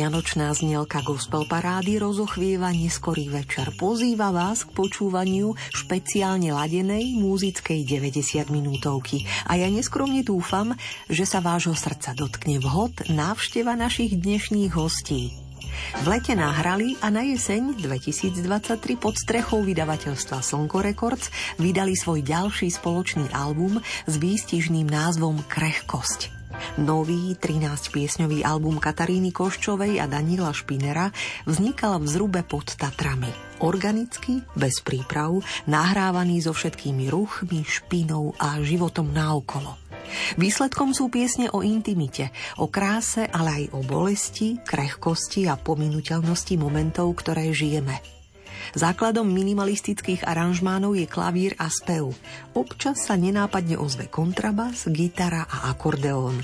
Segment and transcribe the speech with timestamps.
[0.00, 3.68] Vianočná znielka gospel parády rozochvieva neskorý večer.
[3.76, 9.28] Pozýva vás k počúvaniu špeciálne ladenej múzickej 90 minútovky.
[9.44, 10.72] A ja neskromne dúfam,
[11.04, 15.36] že sa vášho srdca dotkne vhod návšteva našich dnešných hostí.
[16.00, 21.28] V lete nahrali a na jeseň 2023 pod strechou vydavateľstva Slnko Records
[21.60, 23.76] vydali svoj ďalší spoločný album
[24.08, 26.39] s výstižným názvom Krehkosť.
[26.80, 31.10] Nový 13-piesňový album Kataríny Koščovej a Daniela Špinera
[31.48, 33.30] vznikal v zrube pod Tatrami.
[33.60, 39.76] Organicky, bez príprav, nahrávaný so všetkými ruchmi, špinou a životom naokolo.
[40.36, 47.14] Výsledkom sú piesne o intimite, o kráse, ale aj o bolesti, krehkosti a pominuteľnosti momentov,
[47.20, 48.19] ktoré žijeme.
[48.74, 52.14] Základom minimalistických aranžmánov je klavír a spev.
[52.54, 56.38] Občas sa nenápadne ozve kontrabas, gitara a akordeón.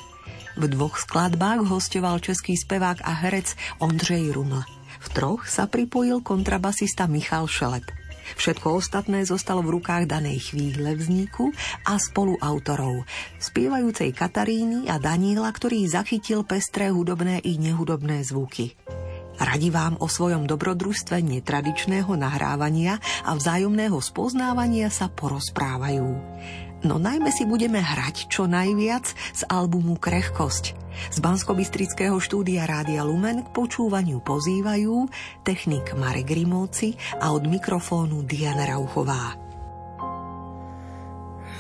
[0.56, 4.64] V dvoch skladbách hostoval český spevák a herec Ondřej Ruml.
[5.04, 7.84] V troch sa pripojil kontrabasista Michal Šelep.
[8.34, 11.54] Všetko ostatné zostalo v rukách danej chvíle vzniku
[11.86, 13.06] a spoluautorov,
[13.38, 18.74] spievajúcej Kataríny a Daniela, ktorý zachytil pestré hudobné i nehudobné zvuky.
[19.36, 26.08] Radi vám o svojom dobrodružstve netradičného nahrávania a vzájomného spoznávania sa porozprávajú.
[26.84, 30.76] No najmä si budeme hrať čo najviac z albumu Krehkosť.
[31.12, 31.52] Z bansko
[32.20, 35.08] štúdia Rádia Lumen k počúvaniu pozývajú
[35.44, 39.36] technik Marek Grimovci a od mikrofónu Diana Rauchová.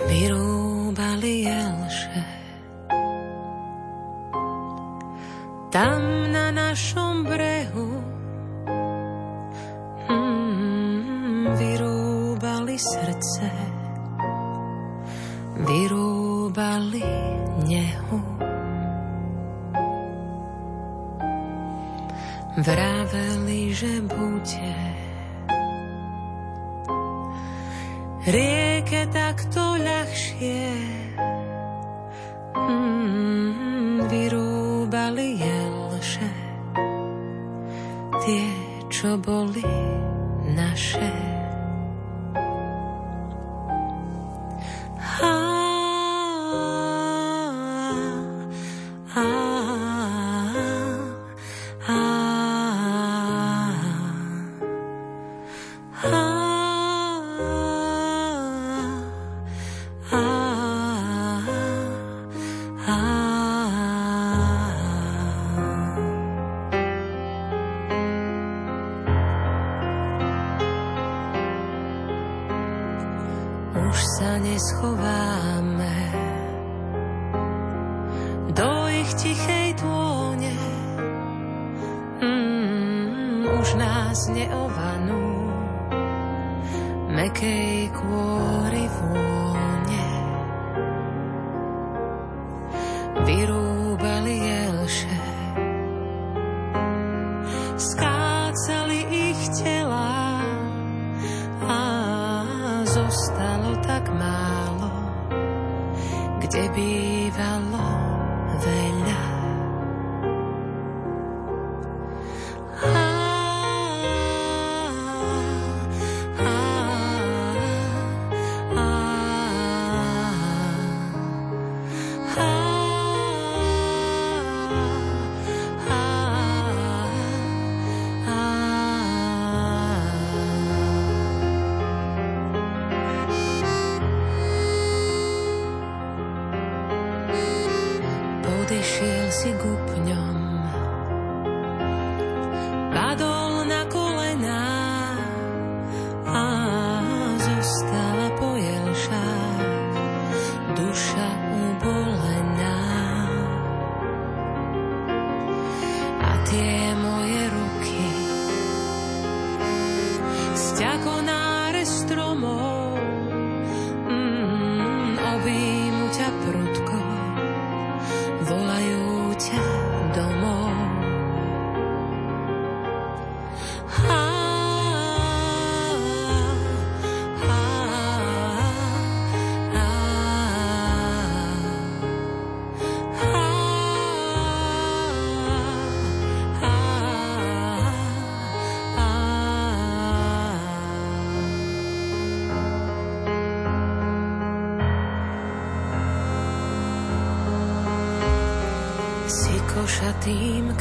[0.04, 2.45] Vyrúbali jelše
[5.76, 7.88] tam na našom brehu.
[10.08, 13.52] Hmm, vyrúbali srdce,
[15.68, 17.04] vyrúbali
[17.68, 18.20] nehu.
[22.56, 24.72] Vraveli, že bude
[28.24, 30.72] rieke takto ľahšie.
[32.64, 34.65] Hmm, vyrúbali
[35.34, 35.58] je
[38.22, 38.46] tie,
[38.86, 39.66] čo boli
[40.54, 41.26] naše.
[56.06, 56.35] košatým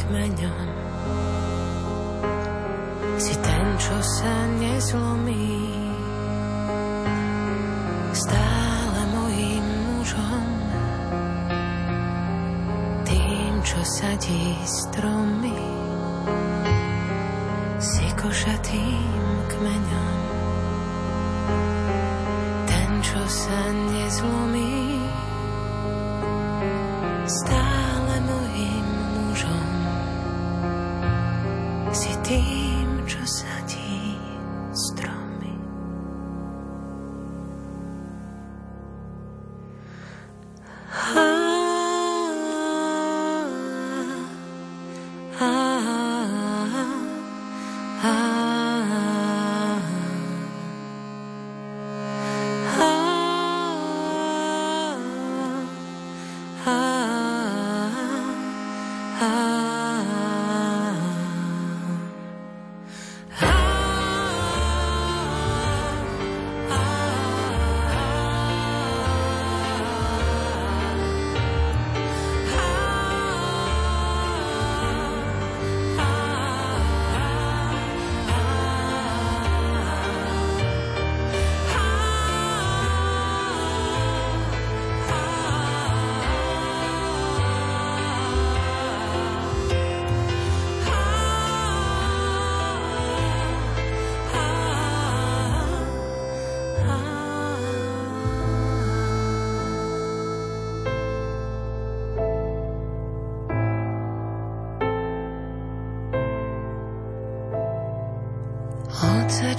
[0.06, 0.70] kmeňom.
[3.18, 5.58] Si ten, čo sa nezlomí,
[8.14, 10.46] stále mojim mužom.
[13.08, 15.58] Tým, čo sadí stromy,
[17.82, 19.16] si košatým
[19.58, 20.18] kmeňom.
[22.70, 25.02] Ten, čo sa nezlomí,
[27.26, 27.65] stále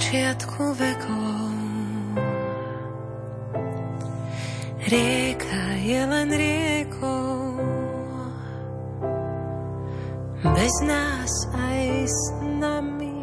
[0.07, 1.51] Od začiatku vekov.
[4.87, 7.59] Rieka je len riekou.
[10.47, 13.19] Bez nás aj s nami.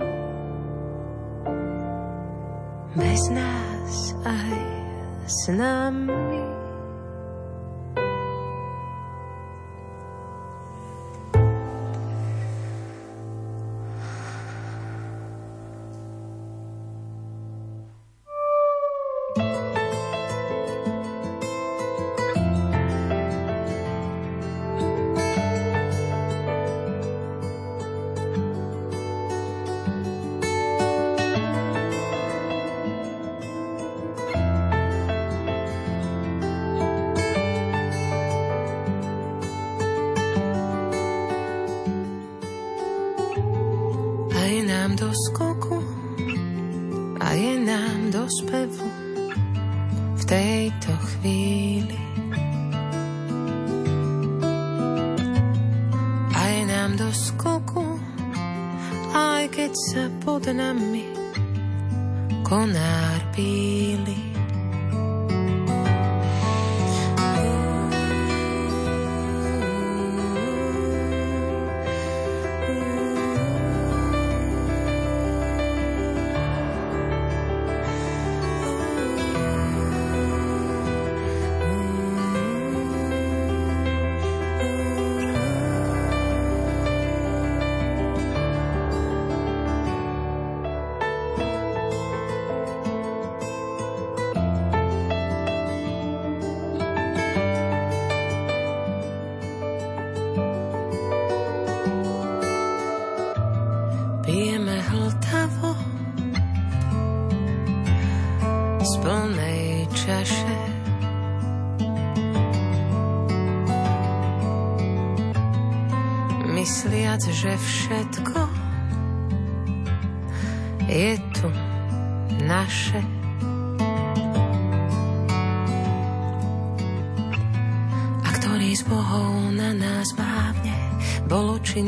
[2.92, 3.96] Bez nás
[4.28, 4.60] aj
[5.24, 6.33] s nami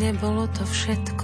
[0.07, 1.16] nebolo to všetko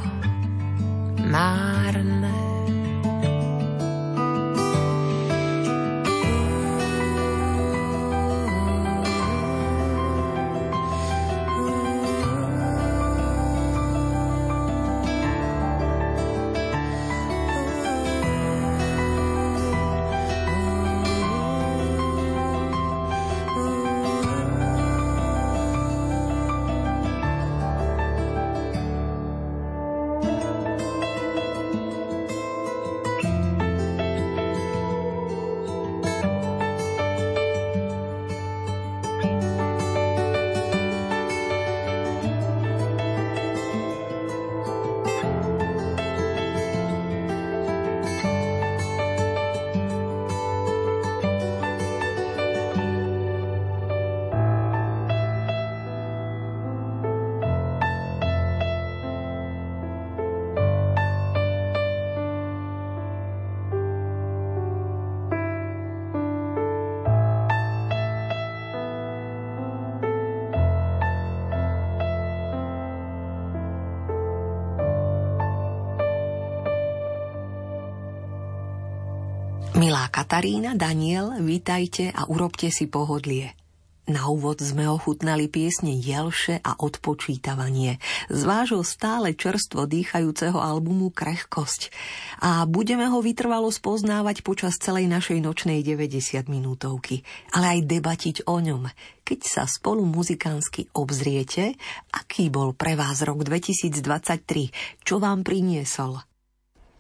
[80.23, 83.59] Katarína, Daniel, vítajte a urobte si pohodlie.
[84.07, 87.99] Na úvod sme ochutnali piesne Jelše a odpočítavanie
[88.31, 91.91] z vášho stále čerstvo dýchajúceho albumu Krehkosť
[92.39, 98.63] a budeme ho vytrvalo spoznávať počas celej našej nočnej 90 minútovky, ale aj debatiť o
[98.63, 98.87] ňom,
[99.27, 101.75] keď sa spolu muzikánsky obzriete,
[102.15, 106.23] aký bol pre vás rok 2023, čo vám priniesol.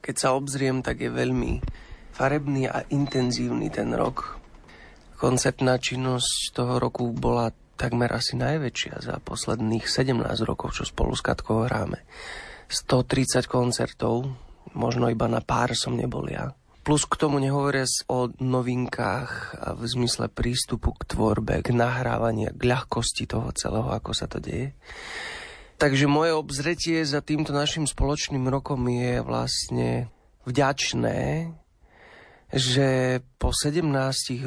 [0.03, 1.63] Keď sa obzriem, tak je veľmi
[2.13, 4.43] farebný a intenzívny ten rok,
[5.23, 11.23] Koncertná činnosť toho roku bola takmer asi najväčšia za posledných 17 rokov, čo spolu s
[11.23, 12.03] Katkou hráme.
[12.67, 14.27] 130 koncertov,
[14.75, 16.51] možno iba na pár som nebol ja.
[16.83, 19.31] Plus k tomu nehovoria o novinkách
[19.79, 24.75] v zmysle prístupu k tvorbe, k nahrávaniu, k ľahkosti toho celého, ako sa to deje.
[25.79, 30.11] Takže moje obzretie za týmto našim spoločným rokom je vlastne
[30.51, 31.47] vďačné
[32.53, 33.89] že po 17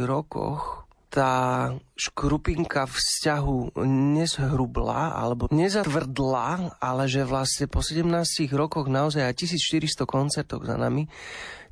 [0.05, 8.05] rokoch tá škrupinka vzťahu nezhrubla alebo nezatvrdla, ale že vlastne po 17
[8.51, 11.07] rokoch naozaj aj 1400 koncertov za nami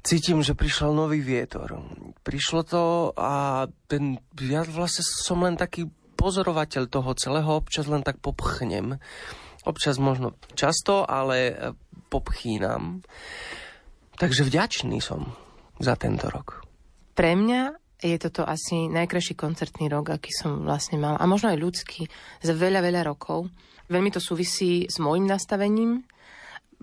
[0.04, 1.80] cítim, že prišiel nový vietor.
[2.24, 2.84] Prišlo to
[3.16, 9.00] a ten, ja vlastne som len taký pozorovateľ toho celého, občas len tak popchnem.
[9.63, 11.56] Občas možno často, ale
[12.12, 13.04] popchínam.
[14.20, 15.43] Takže vďačný som
[15.80, 16.65] za tento rok?
[17.13, 17.62] Pre mňa
[18.03, 21.15] je toto asi najkrajší koncertný rok, aký som vlastne mal.
[21.15, 22.10] A možno aj ľudský,
[22.44, 23.48] za veľa, veľa rokov.
[23.88, 26.03] Veľmi to súvisí s môjim nastavením.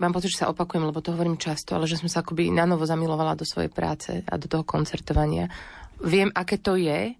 [0.01, 2.89] Mám pocit, že sa opakujem, lebo to hovorím často, ale že som sa akoby nanovo
[2.89, 5.45] zamilovala do svojej práce a do toho koncertovania.
[6.01, 7.13] Viem, aké to je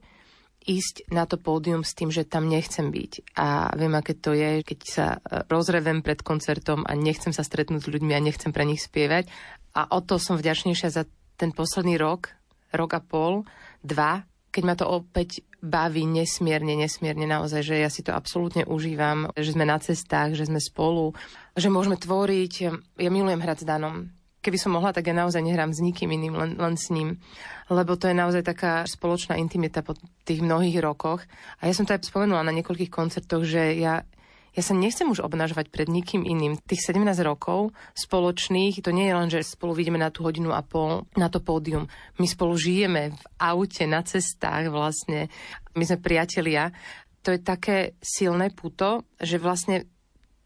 [0.62, 3.38] ísť na to pódium s tým, že tam nechcem byť.
[3.38, 5.06] A viem, aké to je, keď sa
[5.50, 9.30] rozrevem pred koncertom a nechcem sa stretnúť s ľuďmi a nechcem pre nich spievať.
[9.78, 11.04] A o to som vďačnejšia za
[11.42, 12.30] ten posledný rok,
[12.70, 13.42] rok a pol,
[13.82, 14.22] dva,
[14.54, 19.54] keď ma to opäť baví nesmierne, nesmierne naozaj, že ja si to absolútne užívam, že
[19.54, 21.18] sme na cestách, že sme spolu,
[21.54, 22.54] že môžeme tvoriť.
[22.98, 24.10] Ja milujem hrať s Danom.
[24.42, 27.22] Keby som mohla, tak ja naozaj nehrám s nikým iným, len, len s ním.
[27.70, 29.94] Lebo to je naozaj taká spoločná intimita po
[30.26, 31.22] tých mnohých rokoch.
[31.62, 34.02] A ja som to aj spomenula na niekoľkých koncertoch, že ja,
[34.52, 36.60] ja sa nechcem už obnažovať pred nikým iným.
[36.60, 40.60] Tých 17 rokov spoločných, to nie je len, že spolu vidíme na tú hodinu a
[40.60, 41.88] pol na to pódium.
[42.20, 45.32] My spolu žijeme v aute, na cestách vlastne.
[45.72, 46.76] My sme priatelia.
[47.24, 49.88] To je také silné puto, že vlastne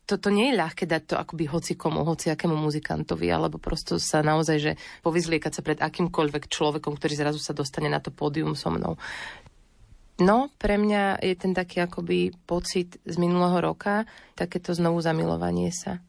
[0.06, 4.22] toto nie je ľahké dať to akoby hoci komu, hoci akému muzikantovi, alebo prosto sa
[4.22, 4.72] naozaj, že
[5.02, 9.02] povyzliekať sa pred akýmkoľvek človekom, ktorý zrazu sa dostane na to pódium so mnou.
[10.16, 16.00] No, pre mňa je ten taký akoby pocit z minulého roka, takéto znovu zamilovanie sa.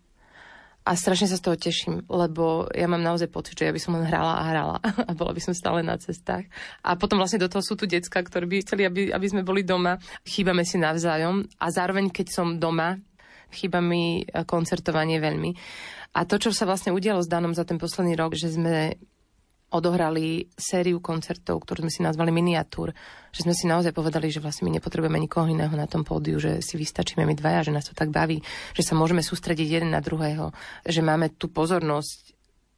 [0.86, 3.98] A strašne sa z toho teším, lebo ja mám naozaj pocit, že ja by som
[3.98, 4.76] len hrala a hrala
[5.10, 6.46] a bola by som stále na cestách.
[6.86, 9.66] A potom vlastne do toho sú tu decka, ktorí by chceli, aby, aby sme boli
[9.66, 9.98] doma.
[10.22, 13.02] Chýbame si navzájom a zároveň, keď som doma,
[13.50, 15.50] chýba mi koncertovanie veľmi.
[16.14, 18.94] A to, čo sa vlastne udialo s Danom za ten posledný rok, že sme
[19.74, 22.94] odohrali sériu koncertov, ktorú sme si nazvali miniatúr,
[23.34, 26.62] že sme si naozaj povedali, že vlastne my nepotrebujeme nikoho iného na tom pódiu, že
[26.62, 28.38] si vystačíme my dvaja, že nás to tak baví,
[28.78, 30.54] že sa môžeme sústrediť jeden na druhého,
[30.86, 32.35] že máme tú pozornosť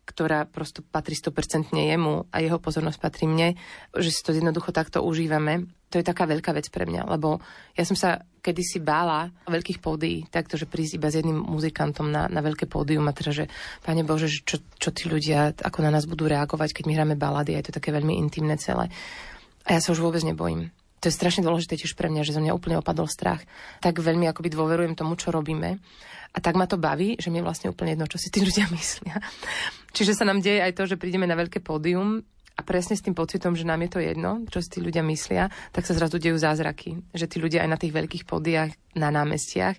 [0.09, 3.61] ktorá prosto patrí 100% jemu a jeho pozornosť patrí mne,
[3.93, 5.69] že si to jednoducho takto užívame.
[5.93, 7.45] To je taká veľká vec pre mňa, lebo
[7.77, 12.25] ja som sa kedysi bála veľkých pódií, takto, že prísť iba s jedným muzikantom na,
[12.29, 13.45] na veľké pódium a teda, že
[13.85, 17.57] Pane Bože, čo, čo tí ľudia, ako na nás budú reagovať, keď my hráme balady,
[17.57, 18.89] a je to také veľmi intimné celé.
[19.69, 20.73] A ja sa už vôbec nebojím.
[20.99, 23.47] To je strašne dôležité tiež pre mňa, že zo mňa úplne opadol strach.
[23.79, 25.79] Tak veľmi akoby dôverujem tomu, čo robíme.
[26.35, 28.67] A tak ma to baví, že mi je vlastne úplne jedno, čo si tí ľudia
[28.77, 29.23] myslia.
[29.95, 32.21] Čiže sa nám deje aj to, že prídeme na veľké pódium
[32.59, 35.47] a presne s tým pocitom, že nám je to jedno, čo si tí ľudia myslia,
[35.71, 36.99] tak sa zrazu dejú zázraky.
[37.15, 39.79] Že tí ľudia aj na tých veľkých pódiach, na námestiach,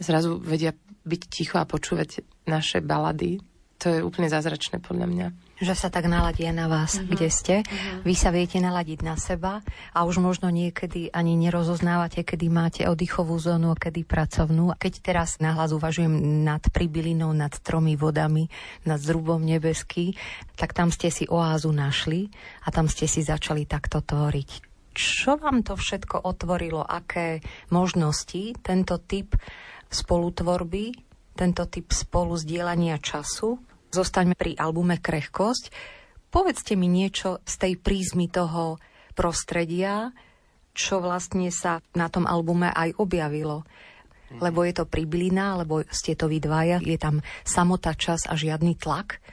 [0.00, 0.72] zrazu vedia
[1.04, 3.44] byť ticho a počúvať naše balady.
[3.84, 5.26] To je úplne zázračné podľa mňa
[5.58, 7.10] že sa tak naladia na vás, uh-huh.
[7.10, 7.54] kde ste.
[7.62, 8.06] Uh-huh.
[8.06, 9.60] Vy sa viete naladiť na seba
[9.92, 14.74] a už možno niekedy ani nerozoznávate, kedy máte oddychovú zónu a kedy pracovnú.
[14.78, 18.46] Keď teraz nahlas uvažujem nad pribylinou, nad tromi vodami,
[18.86, 20.14] nad zrubom nebeský,
[20.54, 22.30] tak tam ste si oázu našli
[22.66, 24.50] a tam ste si začali takto tvoriť.
[24.98, 26.82] Čo vám to všetko otvorilo?
[26.82, 27.38] Aké
[27.70, 29.38] možnosti tento typ
[29.86, 30.90] spolutvorby,
[31.38, 35.72] tento typ spolu zdieľania času Zostaňme pri albume Krehkosť.
[36.28, 38.76] Povedzte mi niečo z tej prízmy toho
[39.16, 40.12] prostredia,
[40.76, 43.64] čo vlastne sa na tom albume aj objavilo.
[44.28, 44.44] Mhm.
[44.44, 48.76] Lebo je to priblina, lebo ste to vy dvaja, je tam samota čas a žiadny
[48.76, 49.24] tlak.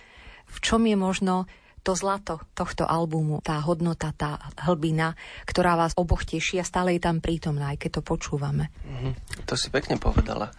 [0.47, 1.51] V čom je možno
[1.85, 5.13] to zlato tohto albumu, tá hodnota, tá hlbina,
[5.45, 8.73] ktorá vás oboch teší a stále je tam prítomná, aj keď to počúvame.
[8.81, 9.13] Mm-hmm.
[9.45, 10.49] To si pekne povedala.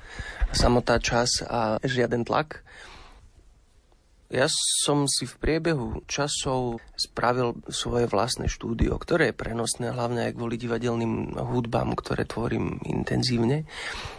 [0.54, 2.62] Samotá čas a žiaden tlak.
[4.26, 4.50] Ja
[4.82, 10.58] som si v priebehu časov spravil svoje vlastné štúdio, ktoré je prenosné hlavne aj kvôli
[10.58, 13.70] divadelným hudbám, ktoré tvorím intenzívne.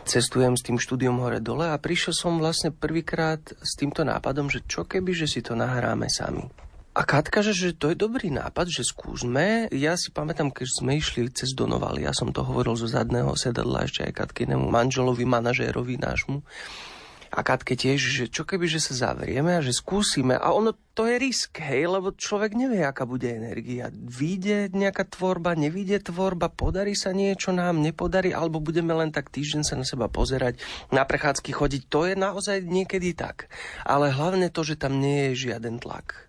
[0.07, 4.87] Cestujem s tým štúdiom hore-dole a prišiel som vlastne prvýkrát s týmto nápadom, že čo
[4.87, 6.47] keby, že si to nahráme sami.
[6.97, 9.67] A Katka, že, že to je dobrý nápad, že skúsme.
[9.75, 13.85] Ja si pamätám, keď sme išli cez Donoval, ja som to hovoril zo zadného sedadla
[13.85, 16.41] ešte aj Katkinému manželovi, manažérovi nášmu
[17.31, 20.38] a Katke tiež, že čo keby, že sa zavrieme a že skúsime.
[20.38, 23.93] A ono to je risk, hej, lebo človek nevie, aká bude energia.
[23.93, 29.62] Výjde nejaká tvorba, nevíde tvorba, podarí sa niečo nám, nepodarí, alebo budeme len tak týždeň
[29.62, 30.57] sa na seba pozerať,
[30.89, 31.81] na prechádzky chodiť.
[31.93, 33.50] To je naozaj niekedy tak.
[33.86, 36.26] Ale hlavne to, že tam nie je žiaden tlak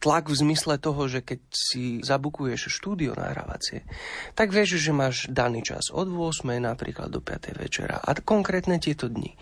[0.00, 3.84] tlak v zmysle toho, že keď si zabukuješ štúdio nahrávacie,
[4.32, 6.56] tak vieš, že máš daný čas od 8.
[6.56, 7.60] napríklad do 5.
[7.60, 9.36] večera a konkrétne tieto dni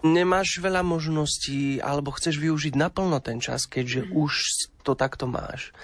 [0.00, 4.10] nemáš veľa možností alebo chceš využiť naplno ten čas, keďže mm.
[4.16, 4.32] už
[4.80, 5.76] to takto máš.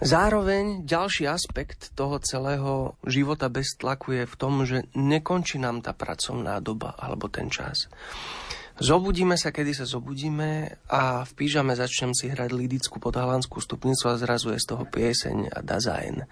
[0.00, 5.92] Zároveň ďalší aspekt toho celého života bez tlaku je v tom, že nekončí nám tá
[5.92, 7.92] pracovná doba alebo ten čas.
[8.80, 14.16] Zobudíme sa, kedy sa zobudíme a v pížame začnem si hrať lidickú podhalanskú stupnicu a
[14.16, 16.24] zrazu je z toho pieseň a dazajn.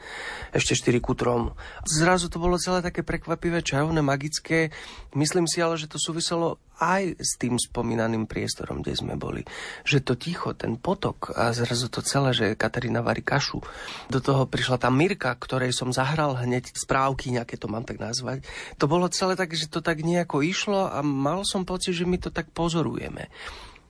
[0.56, 1.52] Ešte 4 kutrom.
[1.84, 4.72] Zrazu to bolo celé také prekvapivé, čarovné, magické.
[5.12, 9.42] Myslím si ale, že to súviselo aj s tým spomínaným priestorom, kde sme boli.
[9.82, 13.60] Že to ticho, ten potok a zrazu to celé, že Katarína varí kašu.
[14.08, 18.46] Do toho prišla tá Mirka, ktorej som zahral hneď správky, nejaké to mám tak nazvať.
[18.78, 22.16] To bolo celé tak, že to tak nejako išlo a mal som pocit, že my
[22.22, 23.28] to tak pozorujeme.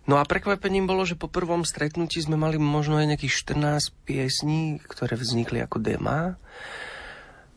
[0.09, 4.81] No a prekvapením bolo, že po prvom stretnutí sme mali možno aj nejakých 14 piesní,
[4.81, 6.41] ktoré vznikli ako dema.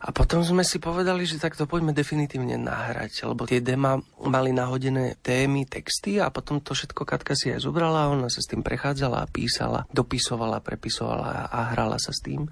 [0.02, 4.50] A potom sme si povedali, že tak to poďme definitívne nahrať, lebo tie dema mali
[4.50, 8.66] nahodené témy, texty a potom to všetko Katka si aj zobrala, ona sa s tým
[8.66, 12.50] prechádzala a písala, dopisovala, prepisovala a hrala sa s tým.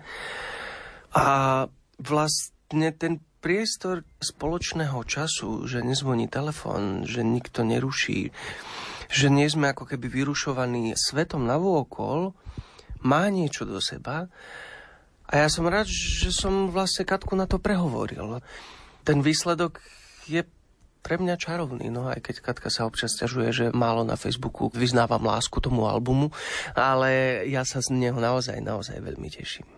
[1.17, 1.65] A
[1.97, 8.29] vlastne ten priestor spoločného času, že nezvoní telefón, že nikto neruší,
[9.09, 12.37] že nie sme ako keby vyrušovaní svetom na vôkol,
[13.01, 14.29] má niečo do seba
[15.29, 18.41] a ja som rád, že som vlastne Katku na to prehovoril.
[19.05, 19.77] Ten výsledok
[20.25, 20.41] je
[20.99, 25.21] pre mňa čarovný, no aj keď Katka sa občas ťažuje, že málo na Facebooku vyznávam
[25.21, 26.33] lásku tomu albumu,
[26.75, 29.69] ale ja sa z neho naozaj, naozaj veľmi teším.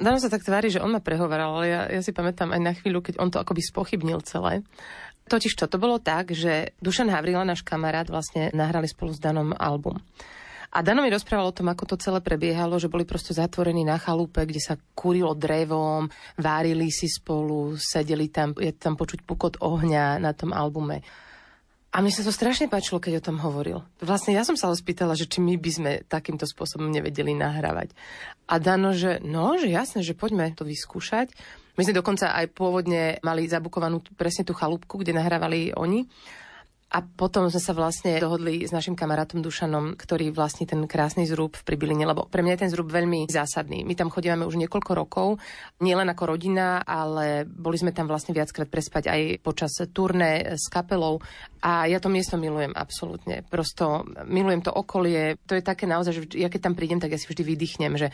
[0.00, 2.72] Dano sa tak tvári, že on ma prehovaral, ale ja, ja si pamätám aj na
[2.72, 4.64] chvíľu, keď on to akoby spochybnil celé.
[5.28, 9.52] Totiž čo, to bolo tak, že Dušan Havrila, náš kamarát, vlastne nahrali spolu s Danom
[9.54, 10.00] album.
[10.70, 13.98] A Dano mi rozprával o tom, ako to celé prebiehalo, že boli proste zatvorení na
[13.98, 16.06] chalupe, kde sa kúrilo drevom,
[16.38, 21.02] várili si spolu, sedeli tam, je tam počuť pukot ohňa na tom albume.
[21.90, 23.82] A mne sa to strašne páčilo, keď o tom hovoril.
[23.98, 27.90] Vlastne ja som sa ho spýtala, že či my by sme takýmto spôsobom nevedeli nahrávať.
[28.46, 31.34] A Dano, že no, že jasné, že poďme to vyskúšať.
[31.74, 36.06] My sme dokonca aj pôvodne mali zabukovanú presne tú chalúbku, kde nahrávali oni.
[36.90, 41.54] A potom sme sa vlastne dohodli s našim kamarátom Dušanom, ktorý vlastní ten krásny zrúb
[41.54, 43.86] v Pribiline, lebo pre mňa je ten zrúb veľmi zásadný.
[43.86, 45.38] My tam chodíme už niekoľko rokov,
[45.78, 51.22] nielen ako rodina, ale boli sme tam vlastne viackrát prespať aj počas turné s kapelou
[51.62, 53.46] a ja to miesto milujem absolútne.
[53.46, 55.38] Prosto milujem to okolie.
[55.46, 58.10] To je také naozaj, že ja keď tam prídem, tak ja si vždy vydýchnem, že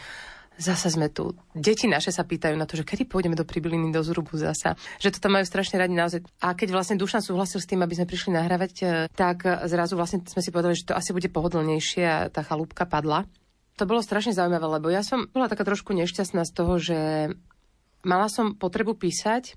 [0.57, 1.37] zasa sme tu.
[1.53, 4.75] Deti naše sa pýtajú na to, že kedy pôjdeme do Pribiliny, do Zrubu zasa.
[4.99, 6.25] Že to tam majú strašne radi naozaj.
[6.41, 10.25] A keď vlastne Dušan súhlasil s tým, aby sme prišli nahrávať, e, tak zrazu vlastne
[10.25, 13.29] sme si povedali, že to asi bude pohodlnejšie a tá chalúbka padla.
[13.77, 16.99] To bolo strašne zaujímavé, lebo ja som bola taká trošku nešťastná z toho, že
[18.09, 19.53] mala som potrebu písať,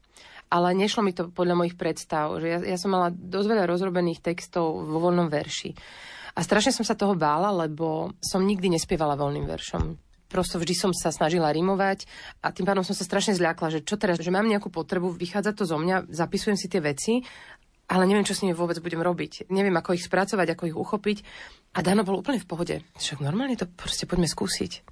[0.52, 2.36] ale nešlo mi to podľa mojich predstav.
[2.36, 5.72] Že ja, ja som mala dosť veľa rozrobených textov vo voľnom verši.
[6.36, 10.92] A strašne som sa toho bála, lebo som nikdy nespievala voľným veršom prosto vždy som
[10.94, 12.06] sa snažila rimovať
[12.46, 15.58] a tým pádom som sa strašne zľakla, že čo teraz, že mám nejakú potrebu, vychádza
[15.58, 17.26] to zo mňa, zapisujem si tie veci,
[17.90, 19.50] ale neviem, čo s nimi vôbec budem robiť.
[19.50, 21.18] Neviem, ako ich spracovať, ako ich uchopiť.
[21.74, 22.76] A Dano bol úplne v pohode.
[23.02, 24.86] Však normálne to proste poďme skúsiť.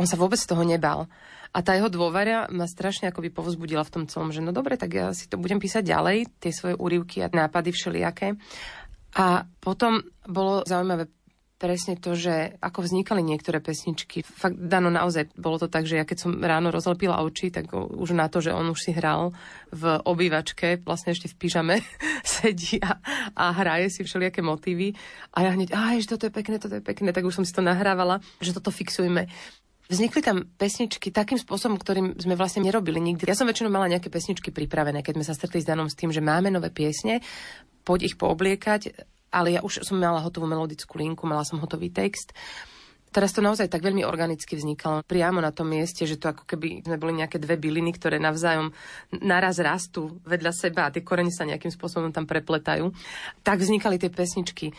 [0.00, 1.04] On sa vôbec toho nebal.
[1.52, 4.96] A tá jeho dôvera ma strašne akoby povzbudila v tom celom, že no dobre, tak
[4.96, 8.40] ja si to budem písať ďalej, tie svoje úrivky a nápady všelijaké.
[9.18, 11.10] A potom bolo zaujímavé
[11.60, 14.24] presne to, že ako vznikali niektoré pesničky.
[14.24, 18.16] Fakt, Dano, naozaj bolo to tak, že ja keď som ráno rozlepila oči, tak už
[18.16, 19.36] na to, že on už si hral
[19.68, 21.76] v obývačke, vlastne ešte v pyžame,
[22.24, 22.96] sedí a,
[23.36, 24.96] a hraje si všelijaké motívy.
[25.36, 27.52] A ja hneď, aj, že toto je pekné, toto je pekné, tak už som si
[27.52, 29.28] to nahrávala, že toto fixujme.
[29.90, 33.26] Vznikli tam pesničky takým spôsobom, ktorým sme vlastne nerobili nikdy.
[33.26, 36.14] Ja som väčšinou mala nejaké pesničky pripravené, keď sme sa stretli s Danom s tým,
[36.14, 37.20] že máme nové piesne,
[37.82, 38.94] poď ich poobliekať,
[39.30, 42.34] ale ja už som mala hotovú melodickú linku, mala som hotový text.
[43.10, 46.86] Teraz to naozaj tak veľmi organicky vznikalo priamo na tom mieste, že to ako keby
[46.86, 48.70] sme boli nejaké dve byliny, ktoré navzájom
[49.18, 52.94] naraz rastú vedľa seba a tie korene sa nejakým spôsobom tam prepletajú.
[53.42, 54.70] Tak vznikali tie pesničky.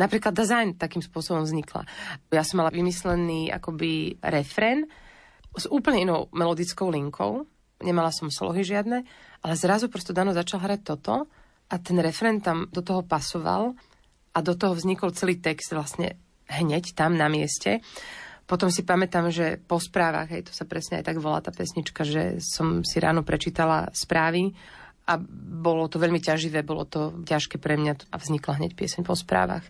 [0.00, 1.84] Napríklad design takým spôsobom vznikla.
[2.32, 4.88] Ja som mala vymyslený akoby refren
[5.52, 7.44] s úplne inou melodickou linkou.
[7.84, 9.04] Nemala som slohy žiadne,
[9.44, 11.28] ale zrazu prosto Dano začal hrať toto
[11.68, 13.76] a ten refren tam do toho pasoval
[14.34, 16.18] a do toho vznikol celý text vlastne
[16.50, 17.80] hneď tam na mieste.
[18.44, 22.04] Potom si pamätám, že po správach, hej, to sa presne aj tak volá tá pesnička,
[22.04, 24.52] že som si ráno prečítala správy
[25.08, 29.16] a bolo to veľmi ťaživé, bolo to ťažké pre mňa a vznikla hneď pieseň po
[29.16, 29.64] správach.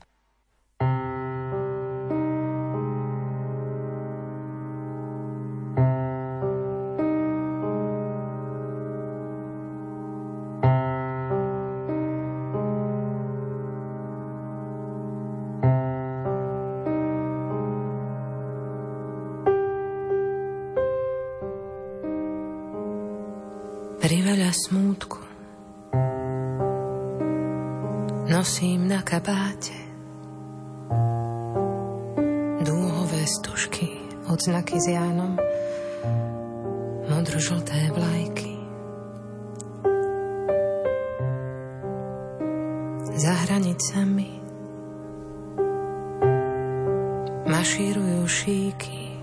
[48.34, 49.14] Mašírujú šíky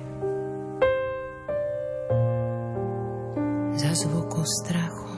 [3.76, 5.12] za zvuku strachu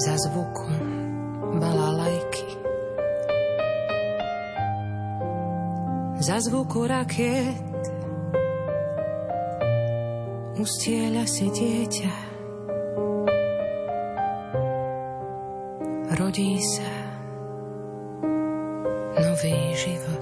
[0.00, 0.72] za zvuku
[1.60, 2.48] balalajky.
[6.22, 7.82] Za zvuku rakiet
[10.56, 12.14] ustieľa si dieťa.
[16.16, 16.92] Rodí sa
[19.20, 20.21] nový život.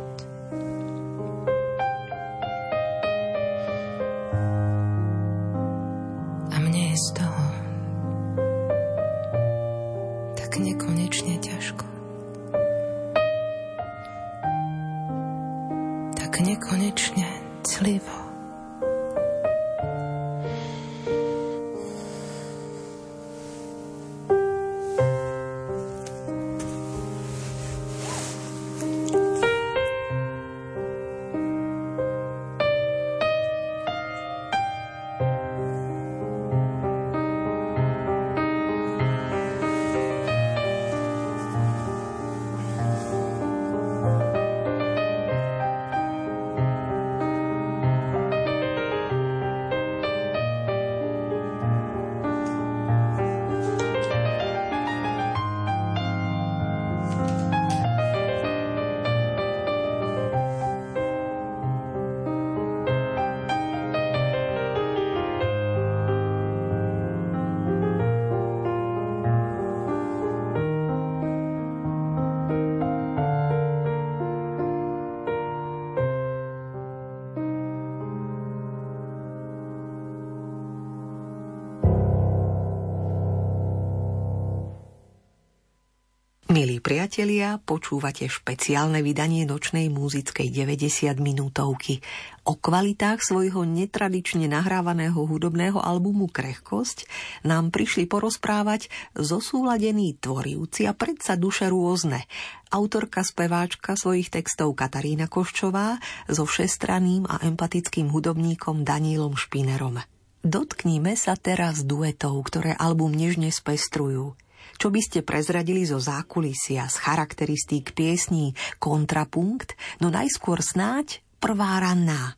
[86.80, 92.00] Milí priatelia, počúvate špeciálne vydanie nočnej múzickej 90 minútovky.
[92.48, 97.04] O kvalitách svojho netradične nahrávaného hudobného albumu Krehkosť
[97.44, 102.24] nám prišli porozprávať zosúladení tvorivci a predsa duše rôzne.
[102.72, 106.00] Autorka speváčka svojich textov Katarína Koščová
[106.32, 110.00] so všestraným a empatickým hudobníkom Danielom Špinerom.
[110.40, 114.32] Dotkníme sa teraz duetov, ktoré album nežne spestrujú–
[114.80, 122.36] čo by ste prezradili zo zákulisia, z charakteristík piesní Kontrapunkt, no najskôr snáď prvá ranná.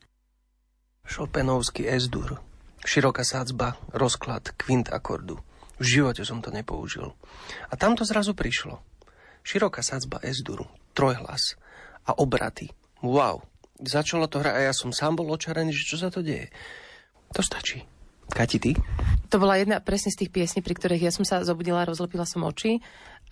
[1.03, 2.39] Šopenovský esdur,
[2.83, 5.39] široká sádzba, rozklad, kvint akordu.
[5.81, 7.11] V živote som to nepoužil.
[7.67, 8.79] A tam to zrazu prišlo.
[9.43, 11.59] Široká sádzba esduru, trojhlas
[12.07, 12.71] a obraty.
[13.03, 13.43] Wow,
[13.83, 16.47] začalo to hrať a ja som sám bol očarený, že čo sa to deje.
[17.35, 17.83] To stačí.
[18.31, 18.71] Kati, ty?
[19.33, 22.45] To bola jedna presne z tých piesní, pri ktorých ja som sa zobudila, rozlepila som
[22.45, 22.77] oči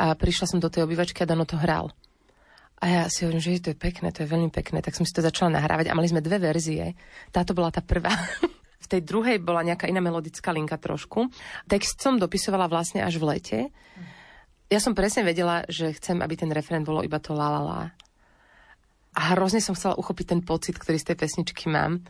[0.01, 1.93] a prišla som do tej obývačky a Dano to hral.
[2.81, 5.13] A ja si hovorím, že to je pekné, to je veľmi pekné, tak som si
[5.13, 6.97] to začala nahrávať a mali sme dve verzie.
[7.29, 8.09] Táto bola tá prvá.
[8.81, 11.29] v tej druhej bola nejaká iná melodická linka trošku.
[11.69, 13.59] Text som dopisovala vlastne až v lete.
[14.73, 17.81] Ja som presne vedela, že chcem, aby ten referent bolo iba to la la la.
[19.13, 22.01] A hrozne som chcela uchopiť ten pocit, ktorý z tej pesničky mám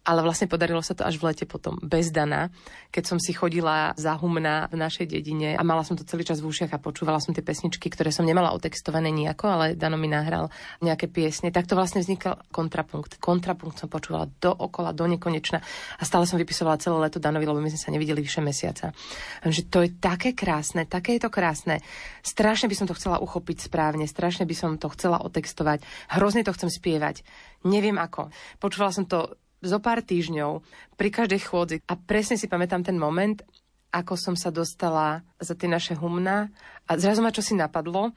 [0.00, 2.48] ale vlastne podarilo sa to až v lete potom, bez Dana,
[2.88, 6.40] keď som si chodila za humna v našej dedine a mala som to celý čas
[6.40, 10.08] v ušiach a počúvala som tie pesničky, ktoré som nemala otextované nejako, ale Dano mi
[10.08, 10.48] nahral
[10.80, 11.52] nejaké piesne.
[11.52, 13.20] Tak to vlastne vznikal kontrapunkt.
[13.20, 15.60] Kontrapunkt som počúvala dookola, do nekonečna
[16.00, 18.96] a stále som vypisovala celé leto Danovi, lebo my sme sa nevideli vyše mesiaca.
[19.44, 21.84] Že to je také krásne, také je to krásne.
[22.24, 25.84] Strašne by som to chcela uchopiť správne, strašne by som to chcela otextovať,
[26.16, 27.20] hrozne to chcem spievať.
[27.68, 28.32] Neviem ako.
[28.56, 30.64] Počúvala som to zo pár týždňov
[30.96, 31.76] pri každej chôdzi.
[31.84, 33.44] A presne si pamätám ten moment,
[33.92, 36.48] ako som sa dostala za tie naše humna
[36.86, 38.14] a zrazu ma čo si napadlo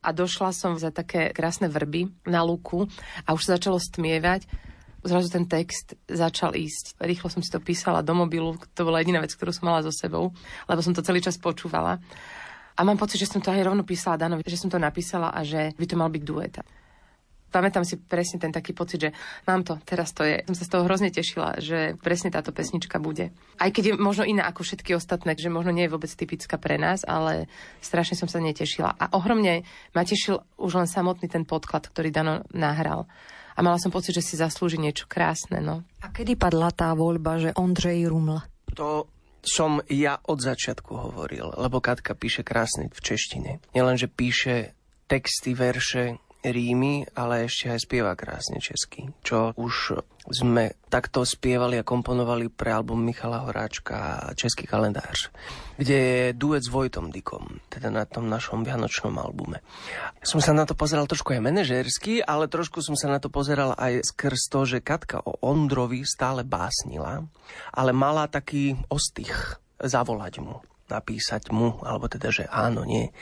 [0.00, 2.88] a došla som za také krásne vrby na luku
[3.26, 4.48] a už sa začalo stmievať.
[5.00, 7.00] Zrazu ten text začal ísť.
[7.00, 9.92] Rýchlo som si to písala do mobilu, to bola jediná vec, ktorú som mala so
[9.92, 10.36] sebou,
[10.68, 11.96] lebo som to celý čas počúvala.
[12.76, 15.40] A mám pocit, že som to aj rovno písala Danovi, že som to napísala a
[15.40, 16.62] že by to mal byť dueta
[17.50, 19.10] pamätám si presne ten taký pocit, že
[19.44, 20.46] mám to, teraz to je.
[20.46, 23.34] Som sa z toho hrozne tešila, že presne táto pesnička bude.
[23.58, 26.78] Aj keď je možno iná ako všetky ostatné, že možno nie je vôbec typická pre
[26.78, 27.50] nás, ale
[27.82, 28.96] strašne som sa netešila.
[28.96, 33.10] A ohromne ma tešil už len samotný ten podklad, ktorý Dano nahral.
[33.58, 35.60] A mala som pocit, že si zaslúži niečo krásne.
[35.60, 35.84] No.
[36.00, 38.40] A kedy padla tá voľba, že Ondřej Ruml?
[38.78, 39.10] To
[39.44, 43.50] som ja od začiatku hovoril, lebo Katka píše krásne v češtine.
[43.72, 44.76] Nielen, že píše
[45.08, 50.00] texty, verše, rímy, ale ešte aj spieva krásne česky, čo už
[50.30, 55.32] sme takto spievali a komponovali pre album Michala Horáčka Český kalendář,
[55.76, 59.60] kde je duet s Vojtom Dikom, teda na tom našom vianočnom albume.
[60.24, 63.76] Som sa na to pozeral trošku aj manažersky, ale trošku som sa na to pozeral
[63.76, 67.24] aj skrz to, že Katka o Ondrovi stále básnila,
[67.74, 73.14] ale mala taký ostých zavolať mu napísať mu, alebo teda, že áno, nie.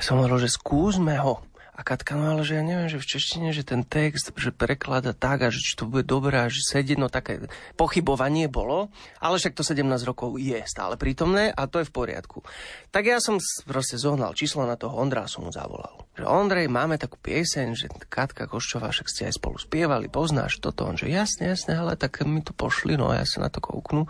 [0.00, 3.48] Som hovoril, že skúsme ho a Katka, no ale že ja neviem, že v češtine,
[3.56, 7.00] že ten text, že preklada tak a že či to bude dobré a že sedieť,
[7.00, 7.48] no také
[7.80, 8.92] pochybovanie bolo,
[9.24, 12.44] ale však to 17 rokov je stále prítomné a to je v poriadku.
[12.92, 16.04] Tak ja som proste zohnal číslo na toho Ondra a som mu zavolal.
[16.12, 20.84] Že Ondrej, máme takú pieseň, že Katka Koščová, však ste aj spolu spievali, poznáš toto?
[20.84, 24.04] On, že jasne, jasne, ale tak mi to pošli, no ja sa na to kouknu.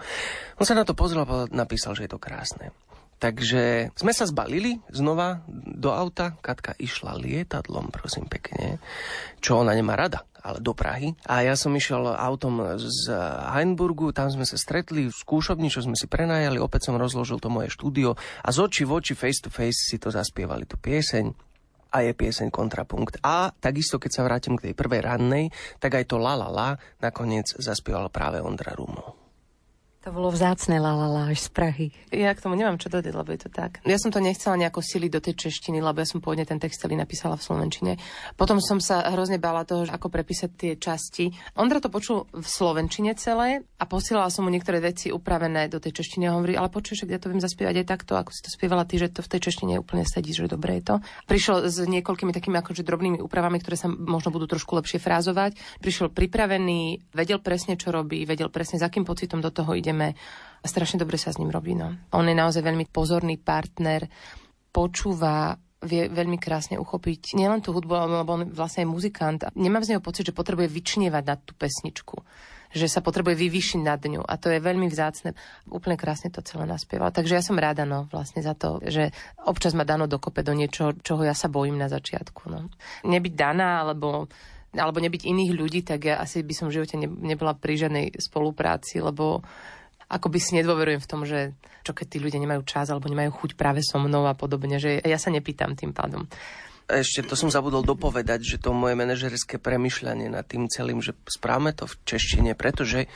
[0.59, 2.75] On sa na to pozrel a napísal, že je to krásne.
[3.23, 6.35] Takže sme sa zbalili znova do auta.
[6.43, 8.83] Katka išla lietadlom, prosím pekne,
[9.39, 11.15] čo ona nemá rada, ale do Prahy.
[11.31, 13.15] A ja som išiel autom z
[13.55, 17.47] Heinburgu, tam sme sa stretli v skúšobni, čo sme si prenajali, opäť som rozložil to
[17.47, 21.31] moje štúdio a z oči v oči, face to face si to zaspievali, tú pieseň
[21.95, 23.23] a je pieseň Kontrapunkt.
[23.23, 26.69] A takisto, keď sa vrátim k tej prvej rannej, tak aj to La La La
[26.99, 29.22] nakoniec zaspieval práve Ondra Ruml.
[30.03, 31.87] To bolo vzácne lalala až z Prahy.
[32.11, 33.79] Ja k tomu nemám čo dodať, lebo je to tak.
[33.87, 36.83] Ja som to nechcela nejako siliť do tej češtiny, lebo ja som pôvodne ten text
[36.83, 37.93] celý napísala v slovenčine.
[38.35, 41.31] Potom som sa hrozne bála toho, ako prepísať tie časti.
[41.55, 46.03] Ondra to počul v slovenčine celé a posielala som mu niektoré veci upravené do tej
[46.03, 48.83] češtiny a hovorí, ale počuješ, ja to viem zaspievať aj takto, ako si to spievala
[48.83, 50.95] ty, že to v tej češtine úplne sedí, že dobre je to.
[51.31, 55.55] Prišiel s niekoľkými takými akože drobnými úpravami, ktoré sa možno budú trošku lepšie frázovať.
[55.79, 60.17] Prišiel pripravený, vedel presne, čo robí, vedel presne, za akým pocitom do toho ide ideme
[60.63, 61.77] a strašne dobre sa s ním robí.
[61.77, 61.93] No.
[62.17, 64.09] On je naozaj veľmi pozorný partner,
[64.73, 65.53] počúva,
[65.85, 67.93] vie veľmi krásne uchopiť nielen tú hudbu,
[68.25, 69.53] lebo on vlastne je muzikant.
[69.53, 72.25] Nemám z neho pocit, že potrebuje vyčnievať na tú pesničku
[72.73, 75.37] že sa potrebuje vyvýšiť nad ňu a to je veľmi vzácne.
[75.69, 77.13] Úplne krásne to celé naspieval.
[77.13, 79.13] Takže ja som ráda no, vlastne za to, že
[79.45, 82.49] občas ma dano dokope do niečoho, čoho ja sa bojím na začiatku.
[82.49, 82.73] No.
[83.05, 84.25] Nebyť daná, alebo
[84.73, 89.05] alebo nebyť iných ľudí, tak ja asi by som v živote nebola pri žiadnej spolupráci,
[89.05, 89.45] lebo
[90.13, 93.33] ako by si nedôverujem v tom, že čo keď tí ľudia nemajú čas alebo nemajú
[93.33, 96.29] chuť práve so mnou a podobne, že ja sa nepýtam tým pádom.
[96.91, 101.73] Ešte to som zabudol dopovedať, že to moje manažerské premyšľanie nad tým celým, že správame
[101.73, 103.07] to v češtine, pretože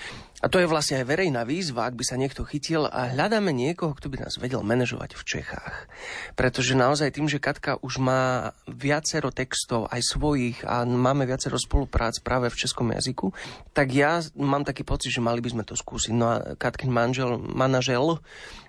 [0.45, 3.97] a to je vlastne aj verejná výzva, ak by sa niekto chytil a hľadáme niekoho,
[3.97, 5.89] kto by nás vedel manažovať v Čechách.
[6.37, 12.21] Pretože naozaj tým, že Katka už má viacero textov, aj svojich a máme viacero spoluprác
[12.21, 13.33] práve v českom jazyku,
[13.73, 16.13] tak ja mám taký pocit, že mali by sme to skúsiť.
[16.13, 18.21] No a Katkin manžel, manažel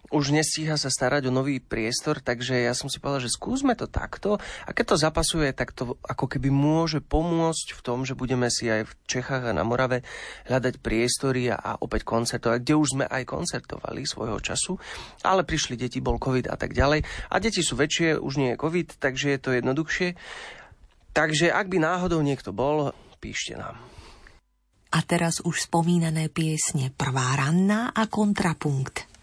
[0.07, 3.91] už nestíha sa starať o nový priestor, takže ja som si povedal, že skúsme to
[3.91, 8.47] takto a keď to zapasuje, tak to ako keby môže pomôcť v tom, že budeme
[8.47, 10.07] si aj v Čechách a na Morave
[10.47, 14.79] hľadať priestory a opäť koncertovať, kde už sme aj koncertovali svojho času,
[15.27, 18.61] ale prišli deti, bol COVID a tak ďalej a deti sú väčšie, už nie je
[18.61, 20.15] COVID, takže je to jednoduchšie.
[21.11, 23.75] Takže ak by náhodou niekto bol, píšte nám.
[24.93, 29.16] A teraz už spomínané piesne Prvá ranná a Kontrapunkt.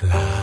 [0.00, 0.41] Love.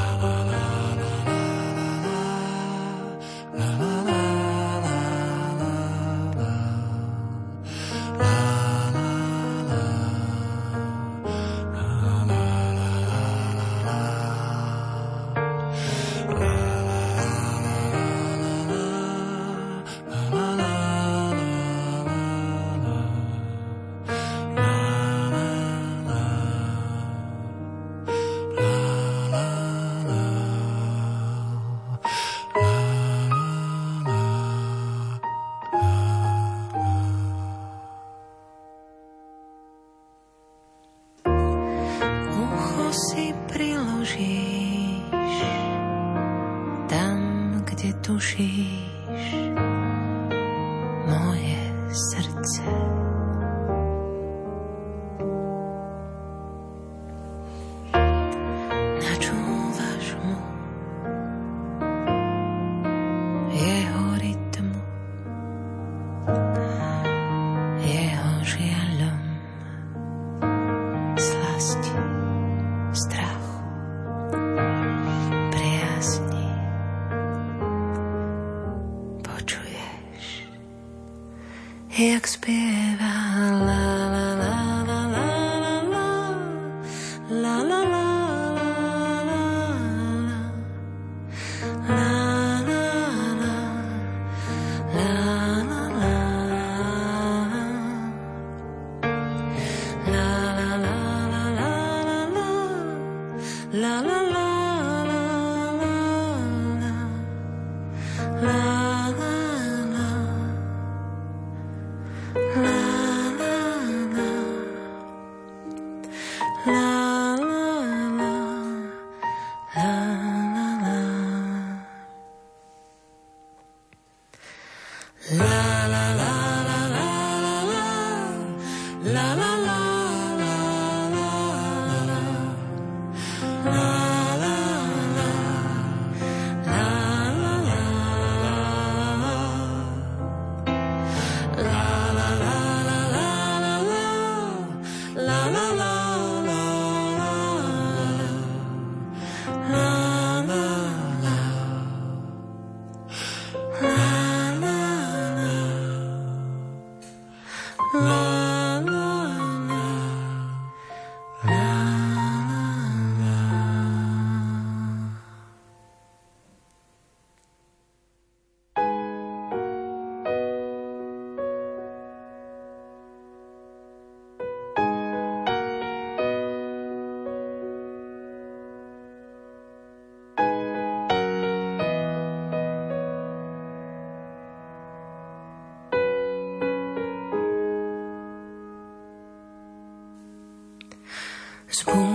[191.80, 192.09] Spoon.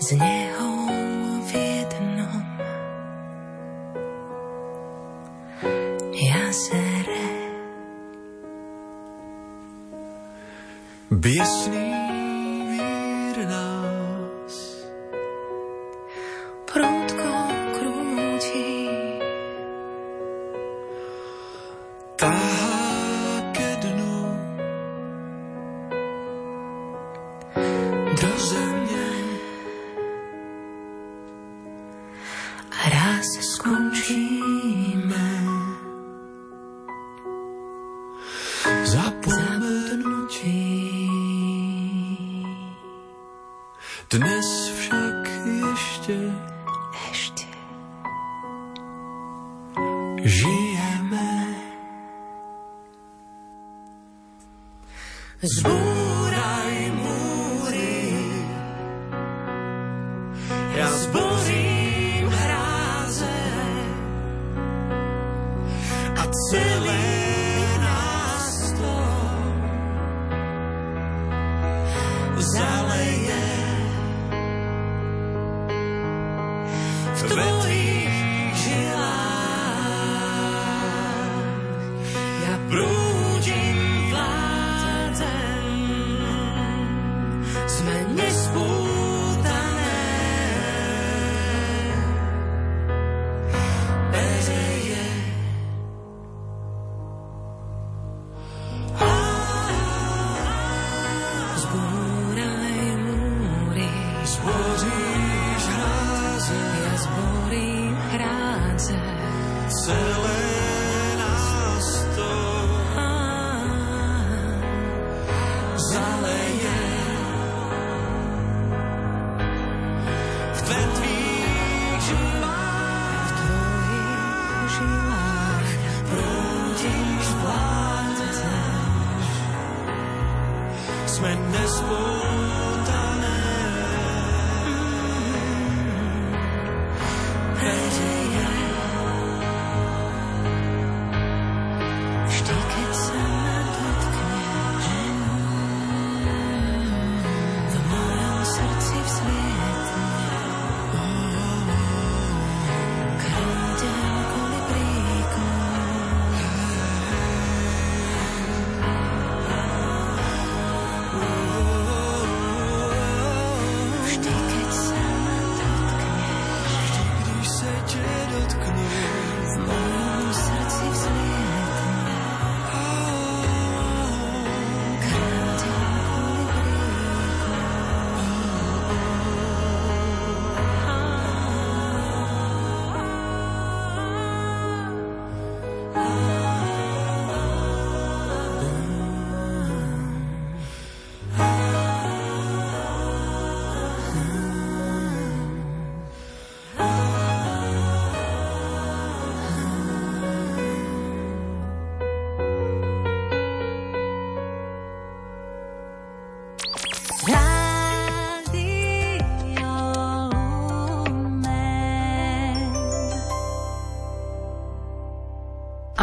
[0.00, 0.59] Z neho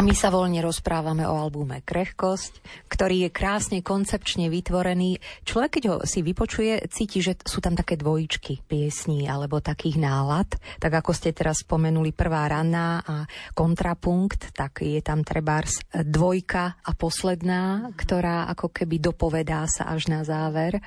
[0.08, 5.20] my sa voľne rozprávame o albume Krehkosť, ktorý je krásne koncepčne vytvorený.
[5.44, 10.48] Človek, keď ho si vypočuje, cíti, že sú tam také dvojičky piesní alebo takých nálad.
[10.80, 16.92] Tak ako ste teraz spomenuli prvá ranná a kontrapunkt, tak je tam trebárs dvojka a
[16.96, 20.80] posledná, ktorá ako keby dopovedá sa až na záver.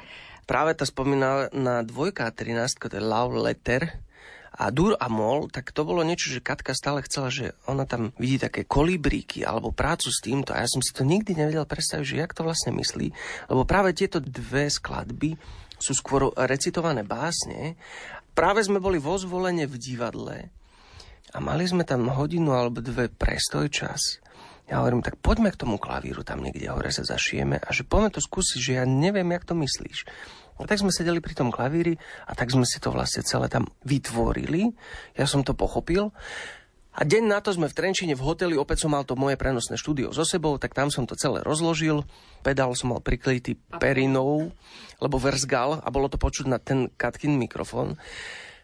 [0.48, 4.00] Práve tá spomínaná dvojka a 13, to je Love Letter,
[4.60, 8.12] a dur a mol, tak to bolo niečo, že Katka stále chcela, že ona tam
[8.20, 12.04] vidí také kolibríky alebo prácu s týmto a ja som si to nikdy nevedel predstaviť,
[12.04, 13.08] že jak to vlastne myslí,
[13.48, 15.40] lebo práve tieto dve skladby
[15.80, 17.80] sú skôr recitované básne.
[18.36, 20.52] Práve sme boli vo zvolenie v divadle
[21.32, 24.20] a mali sme tam hodinu alebo dve prestoj čas.
[24.68, 28.14] Ja hovorím, tak poďme k tomu klavíru, tam niekde hore sa zašijeme a že poďme
[28.14, 30.06] to skúsiť, že ja neviem, jak to myslíš.
[30.60, 31.96] A tak sme sedeli pri tom klavíri
[32.28, 34.70] a tak sme si to vlastne celé tam vytvorili.
[35.16, 36.12] Ja som to pochopil.
[36.90, 39.78] A deň na to sme v Trenčine v hoteli, opäť som mal to moje prenosné
[39.78, 42.02] štúdio so sebou, tak tam som to celé rozložil.
[42.42, 44.50] Pedál som mal prikrytý perinou,
[44.98, 47.94] lebo verzgal a bolo to počuť na ten Katkin mikrofón.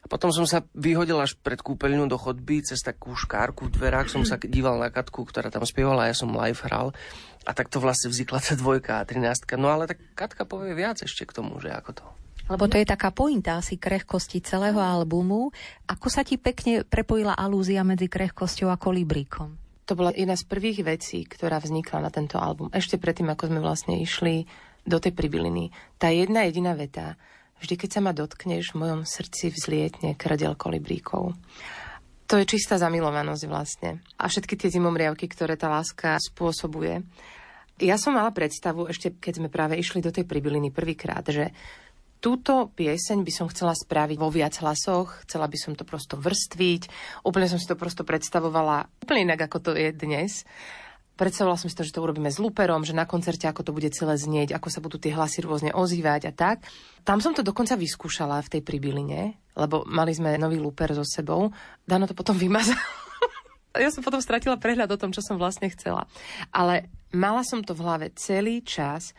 [0.07, 4.23] Potom som sa vyhodil až pred kúpeľňu do chodby, cez takú škárku v dverách som
[4.23, 6.95] sa díval na Katku, ktorá tam spievala a ja som live hral.
[7.47, 9.55] A tak to vlastne vznikla tá dvojka a trináctka.
[9.55, 12.07] No ale tak Katka povie viac ešte k tomu, že ako to.
[12.47, 15.51] Lebo to je taká pointa asi krehkosti celého albumu.
[15.91, 19.59] Ako sa ti pekne prepojila alúzia medzi krehkosťou a kolibríkom?
[19.87, 22.71] To bola jedna z prvých vecí, ktorá vznikla na tento album.
[22.75, 24.47] Ešte predtým, ako sme vlastne išli
[24.87, 25.75] do tej pribiliny.
[25.99, 27.19] Tá jedna jediná veta,
[27.61, 31.37] vždy keď sa ma dotkneš, v mojom srdci vzlietne krdel kolibríkov.
[32.27, 34.03] To je čistá zamilovanosť vlastne.
[34.19, 37.07] A všetky tie zimomriavky, ktoré tá láska spôsobuje.
[37.79, 41.55] Ja som mala predstavu, ešte keď sme práve išli do tej pribiliny prvýkrát, že
[42.19, 46.83] túto pieseň by som chcela spraviť vo viac hlasoch, chcela by som to prosto vrstviť,
[47.23, 50.43] úplne som si to prosto predstavovala úplne inak, ako to je dnes.
[51.17, 53.89] Predstavovala som si to, že to urobíme s lúperom, že na koncerte ako to bude
[53.97, 56.69] celé znieť, ako sa budú tie hlasy rôzne ozývať a tak.
[57.09, 61.49] Tam som to dokonca vyskúšala v tej pribyline, lebo mali sme nový lúper so sebou.
[61.89, 62.77] Dano to potom vymazal.
[63.83, 66.05] ja som potom stratila prehľad o tom, čo som vlastne chcela.
[66.53, 69.17] Ale mala som to v hlave celý čas,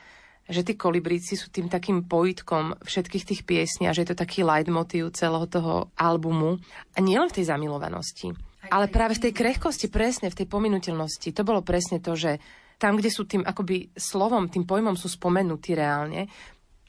[0.47, 4.47] že tí kolibríci sú tým takým pojitkom všetkých tých piesní a že je to taký
[4.47, 6.61] leitmotív celého toho albumu.
[6.95, 8.31] A nielen v tej zamilovanosti,
[8.69, 11.33] ale práve v tej krehkosti, presne v tej pominuteľnosti.
[11.33, 12.37] To bolo presne to, že
[12.77, 16.29] tam, kde sú tým akoby slovom, tým pojmom sú spomenutí reálne,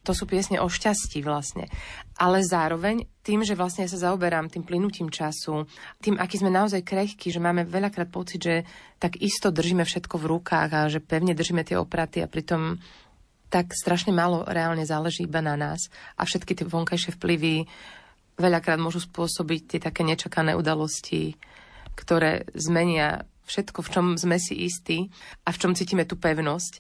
[0.05, 1.69] to sú piesne o šťastí vlastne.
[2.17, 5.69] Ale zároveň tým, že vlastne ja sa zaoberám tým plynutím času,
[6.01, 8.57] tým, aký sme naozaj krehkí, že máme veľakrát pocit, že
[8.97, 12.81] tak isto držíme všetko v rukách a že pevne držíme tie opraty a pritom
[13.53, 17.65] tak strašne málo reálne záleží iba na nás a všetky tie vonkajšie vplyvy
[18.39, 21.35] veľakrát môžu spôsobiť tie také nečakané udalosti,
[21.99, 25.11] ktoré zmenia všetko, v čom sme si istí
[25.43, 26.79] a v čom cítime tú pevnosť.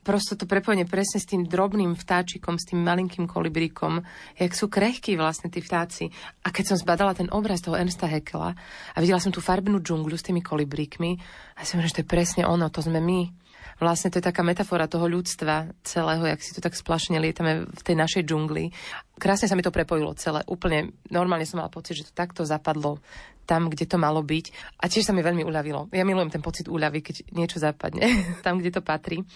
[0.00, 4.00] Prosto to prepojenie presne s tým drobným vtáčikom, s tým malinkým kolibríkom,
[4.32, 6.08] jak sú krehkí vlastne tí vtáci.
[6.40, 8.56] A keď som zbadala ten obraz toho Ernsta Hekela
[8.96, 11.20] a videla som tú farbnú džungľu s tými kolibríkmi,
[11.60, 13.28] a som že to je presne ono, to sme my
[13.80, 17.82] vlastne to je taká metafora toho ľudstva celého, jak si to tak splašne lietame v
[17.82, 18.68] tej našej džungli.
[19.16, 20.44] Krásne sa mi to prepojilo celé.
[20.44, 23.00] Úplne normálne som mala pocit, že to takto zapadlo
[23.50, 24.78] tam, kde to malo byť.
[24.78, 25.90] A tiež sa mi veľmi uľavilo.
[25.90, 28.06] Ja milujem ten pocit úľavy, keď niečo zapadne
[28.46, 29.26] tam, kde to patrí.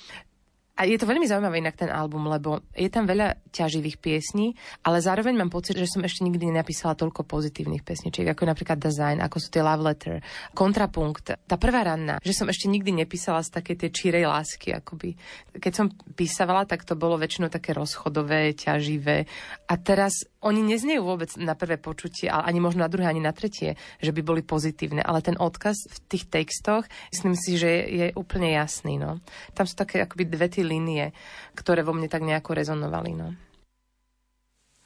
[0.75, 4.99] A je to veľmi zaujímavé inak ten album, lebo je tam veľa ťaživých piesní, ale
[4.99, 9.39] zároveň mám pocit, že som ešte nikdy nenapísala toľko pozitívnych pesničiek, ako napríklad Design, ako
[9.39, 10.19] sú tie Love Letter,
[10.51, 11.31] Kontrapunkt.
[11.47, 15.15] Tá prvá ranná, že som ešte nikdy nepísala z také tie čírej lásky, akoby.
[15.55, 15.87] Keď som
[16.19, 19.31] písavala, tak to bolo väčšinou také rozchodové, ťaživé.
[19.71, 23.31] A teraz oni neznejú vôbec na prvé počutie, ale ani možno na druhé, ani na
[23.31, 25.01] tretie, že by boli pozitívne.
[25.01, 28.99] Ale ten odkaz v tých textoch, myslím si, že je, je úplne jasný.
[28.99, 29.23] No.
[29.55, 31.13] Tam sú také akoby dve tie línie,
[31.53, 33.13] ktoré vo mne tak nejako rezonovali.
[33.13, 33.37] No.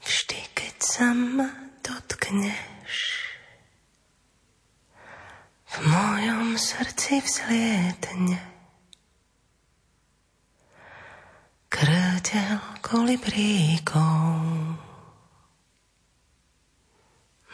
[0.02, 1.48] Vždy, keď sa ma
[1.80, 2.96] dotkneš,
[5.68, 8.40] v mojom srdci vzlietne
[11.68, 14.42] krdeľ kolibríkov.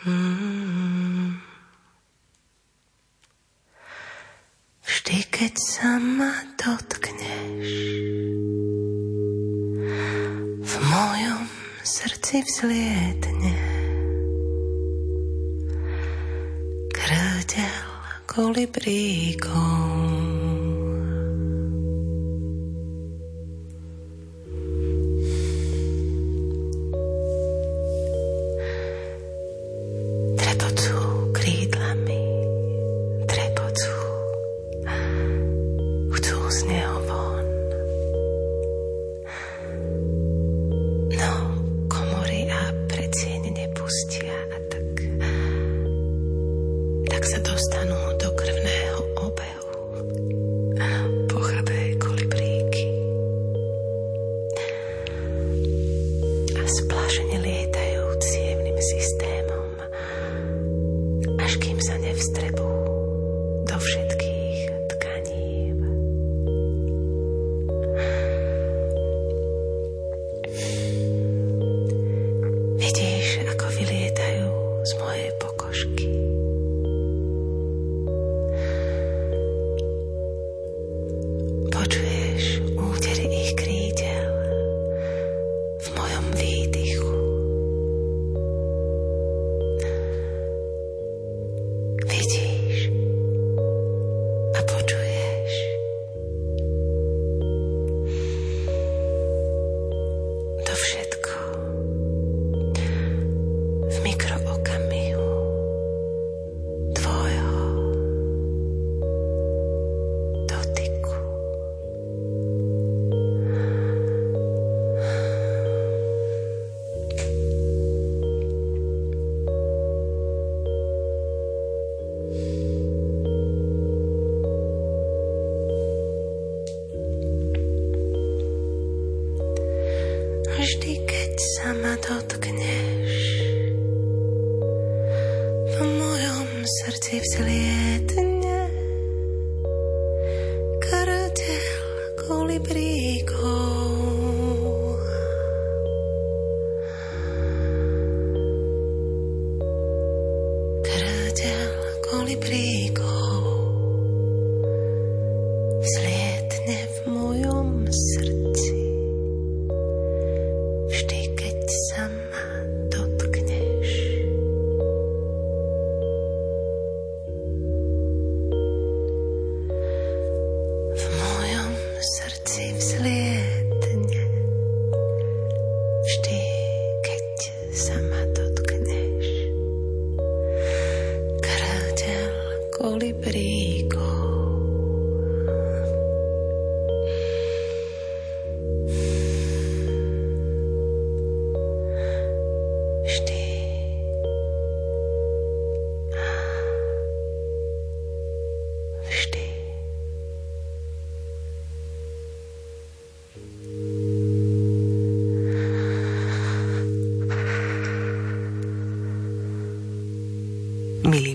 [0.05, 1.53] Hmm.
[4.85, 7.72] Vždy, keď sa ma dotkneš,
[10.61, 11.45] v mojom
[11.85, 13.55] srdci vzlietne
[16.95, 17.68] kolibríkom.
[18.26, 20.13] kolibríkov.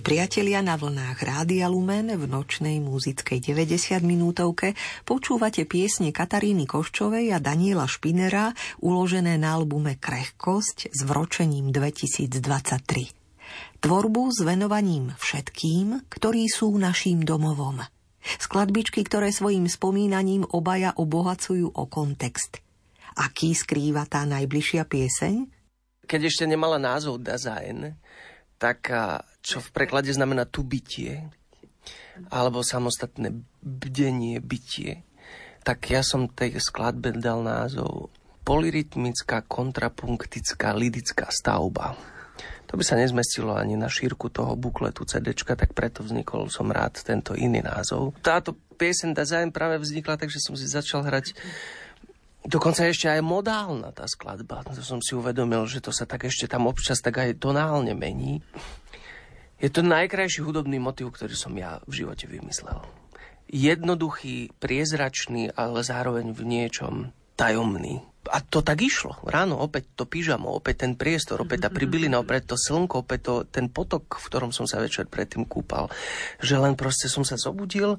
[0.10, 4.74] Priatelia, na vlnách Rádia Lumen v nočnej muzickej 90 minútovke
[5.05, 8.49] počúvate piesne Kataríny Koščovej a Daniela Špinera
[8.82, 12.26] uložené na albume Krehkosť s vročením 2023.
[13.86, 17.86] Tvorbu s venovaním všetkým, ktorí sú naším domovom.
[18.41, 22.57] Skladbičky, ktoré svojim spomínaním obaja obohacujú o kontext.
[23.14, 25.36] Aký skrýva tá najbližšia pieseň?
[26.10, 27.93] Keď ešte nemala názov Dasein,
[28.60, 28.91] tak
[29.39, 31.26] čo v preklade znamená tu bytie,
[32.28, 33.32] alebo samostatné
[33.64, 35.07] bdenie, bytie,
[35.64, 38.12] tak ja som tej skladbe dal názov
[38.43, 41.95] polyrytmická, kontrapunktická, lidická stavba.
[42.70, 47.01] To by sa nezmestilo ani na šírku toho bukletu CD, tak preto vznikol som rád
[47.01, 48.14] tento iný názov.
[48.22, 51.34] Táto piesen Dasein práve vznikla, takže som si začal hrať
[52.40, 54.64] Dokonca ešte aj modálna tá skladba.
[54.64, 58.40] To som si uvedomil, že to sa tak ešte tam občas tak aj tonálne mení.
[59.60, 62.80] Je to najkrajší hudobný motiv, ktorý som ja v živote vymyslel.
[63.52, 68.00] Jednoduchý, priezračný, ale zároveň v niečom tajomný.
[68.30, 69.20] A to tak išlo.
[69.26, 73.36] Ráno opäť to pyžamo, opäť ten priestor, opäť tá pribilina, opäť to slnko, opäť to,
[73.48, 75.92] ten potok, v ktorom som sa večer predtým kúpal.
[76.40, 77.98] Že len proste som sa zobudil,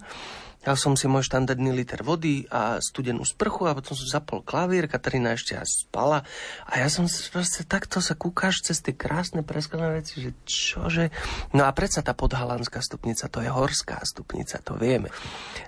[0.60, 4.92] Dal som si môj štandardný liter vody a studenú sprchu a potom som zapol klavír,
[4.92, 6.20] Katarína ešte aj spala.
[6.68, 11.08] A ja som proste takto sa kúkaš cez tie krásne preskladané veci, že čože...
[11.56, 15.08] No a predsa tá podhalanská stupnica, to je horská stupnica, to vieme.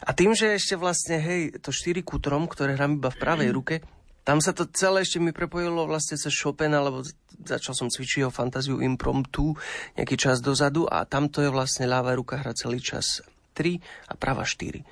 [0.04, 3.74] A tým, že ešte vlastne, hej, to štyri kútrom, ktoré hrám iba v pravej ruke,
[4.28, 7.02] tam sa to celé ešte mi prepojilo vlastne cez Chopina, lebo
[7.42, 9.56] začal som cvičiť jeho fantáziu impromptu
[9.98, 13.78] nejaký čas dozadu a tamto je vlastne ľavá ruka hra celý čas 3
[14.08, 14.82] a prava 4.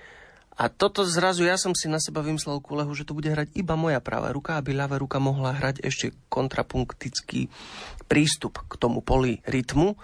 [0.60, 3.80] A toto zrazu ja som si na seba vymyslel kulehu, že to bude hrať iba
[3.80, 7.48] moja práva ruka, aby ľavá ruka mohla hrať ešte kontrapunktický
[8.04, 9.96] prístup k tomu poli rytmu.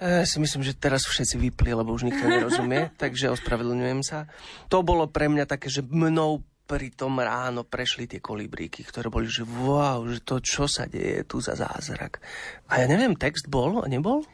[0.00, 4.24] Ja si myslím, že teraz všetci vypli, lebo už nikto nerozumie, takže ospravedlňujem sa.
[4.72, 9.28] To bolo pre mňa také, že mnou pri tom ráno prešli tie kolibríky, ktoré boli,
[9.28, 12.24] že wow, že to čo sa deje tu za zázrak.
[12.72, 14.24] A ja neviem, text bol, nebol?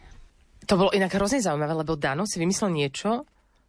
[0.71, 3.27] To bolo inak hrozne zaujímavé, lebo Dano si vymyslel niečo,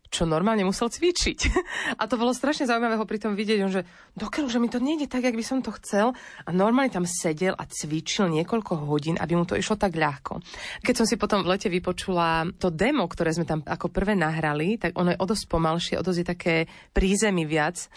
[0.08, 1.40] čo normálne musel cvičiť.
[2.00, 3.82] A to bolo strašne zaujímavé ho pri tom vidieť, že
[4.18, 6.18] dokiaľ, že mi to nejde tak, jak by som to chcel.
[6.44, 10.42] A normálne tam sedel a cvičil niekoľko hodín, aby mu to išlo tak ľahko.
[10.82, 14.82] Keď som si potom v lete vypočula to demo, ktoré sme tam ako prvé nahrali,
[14.82, 16.56] tak ono je o dosť pomalšie, o dosť je také
[16.98, 17.88] prízemy viac.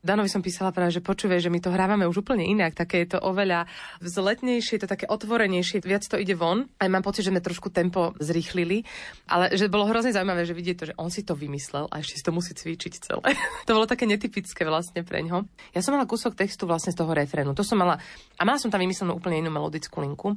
[0.00, 3.16] Danovi som písala práve, že počuje, že my to hrávame už úplne inak, také je
[3.16, 3.68] to oveľa
[4.00, 6.72] vzletnejšie, to také otvorenejšie, viac to ide von.
[6.80, 8.88] Aj mám pocit, že sme trošku tempo zrýchlili,
[9.28, 12.16] ale že bolo hrozne zaujímavé, že vidieť to, že on si to vymyslel a ešte
[12.16, 13.36] si to musí cvičiť celé.
[13.68, 15.44] to bolo také netypické vlastne pre ňo.
[15.74, 17.54] Ja som mala kúsok textu vlastne z toho refrénu.
[17.54, 17.98] To som mala,
[18.36, 20.34] a mala som tam vymyslenú úplne inú melodickú linku.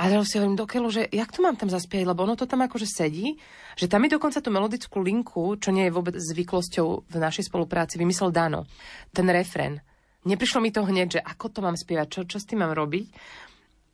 [0.00, 2.64] A ja si hovorím do že jak to mám tam zaspievať, lebo ono to tam
[2.64, 3.36] akože sedí,
[3.76, 8.00] že tam mi dokonca tú melodickú linku, čo nie je vôbec zvyklosťou v našej spolupráci,
[8.00, 8.64] vymyslel Dano.
[9.12, 9.84] Ten refrén.
[10.24, 13.06] Neprišlo mi to hneď, že ako to mám spievať, čo, čo s tým mám robiť.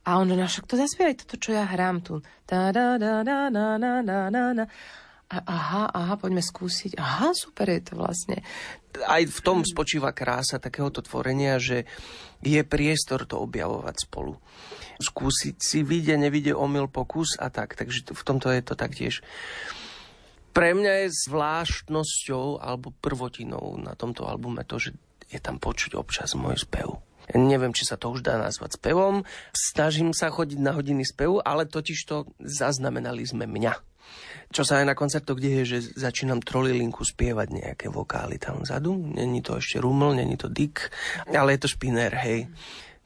[0.07, 2.23] A on, že no však to zaspievaj toto, čo ja hrám tu.
[2.47, 4.65] Da, da, da, da, da, da, da, da.
[5.27, 7.03] Aha, aha, poďme skúsiť.
[7.03, 8.47] Aha, super je to vlastne.
[9.11, 11.83] Aj v tom spočíva krása takéhoto tvorenia, že
[12.47, 14.39] je priestor to objavovať spolu.
[15.03, 17.75] Skúsiť si, vidie, nevidie, omyl, pokus a tak.
[17.75, 19.19] Takže v tomto je to taktiež.
[20.55, 24.95] Pre mňa je zvláštnosťou alebo prvotinou na tomto albume to, že
[25.27, 27.03] je tam počuť občas môj spev.
[27.35, 29.27] Neviem, či sa to už dá nazvať spevom.
[29.51, 33.96] Snažím sa chodiť na hodiny spevu, ale totiž to zaznamenali sme mňa
[34.47, 38.95] Čo sa aj na koncertoch deje, že začínam trolilinku spievať nejaké vokály tam vzadu.
[38.95, 40.91] Není to ešte ruml, není to dik,
[41.29, 42.47] ale je to špiner, hej.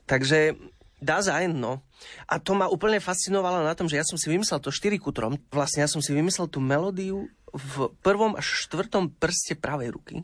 [0.04, 0.54] Takže
[1.00, 1.80] dá zájem, no.
[2.28, 5.40] A to ma úplne fascinovalo na tom, že ja som si vymyslel to kutrom.
[5.48, 10.16] Vlastne ja som si vymyslel tú melódiu v prvom až štvrtom prste pravej ruky.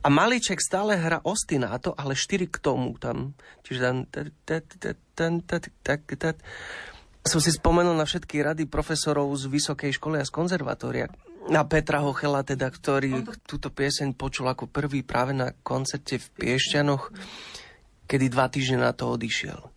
[0.00, 3.36] A Malíček stále hra ostináto, ale štyri k tomu tam.
[3.68, 3.96] Čiže tam...
[7.26, 11.06] Som si spomenul na všetky rady profesorov z vysokej školy a z konzervatória.
[11.48, 17.08] Na Petra Hochela, teda, ktorý túto pieseň počul ako prvý práve na koncerte v Piešťanoch,
[18.04, 19.72] kedy dva týždne na to odišiel.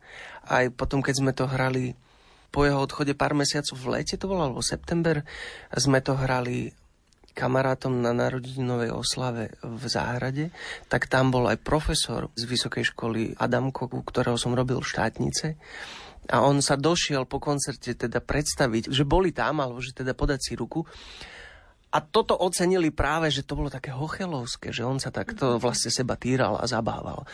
[0.51, 1.95] Aj potom, keď sme to hrali
[2.51, 5.23] po jeho odchode pár mesiacov v lete, to bolo, alebo september,
[5.71, 6.75] sme to hrali
[7.31, 10.51] kamarátom na narodinovej oslave v záhrade,
[10.91, 15.55] tak tam bol aj profesor z vysokej školy Adamko, u ktorého som robil štátnice.
[16.29, 20.39] A on sa došiel po koncerte teda predstaviť, že boli tam, alebo že teda podať
[20.45, 20.85] si ruku.
[21.91, 26.15] A toto ocenili práve, že to bolo také hochelovské, že on sa takto vlastne seba
[26.15, 27.27] týral a zabával.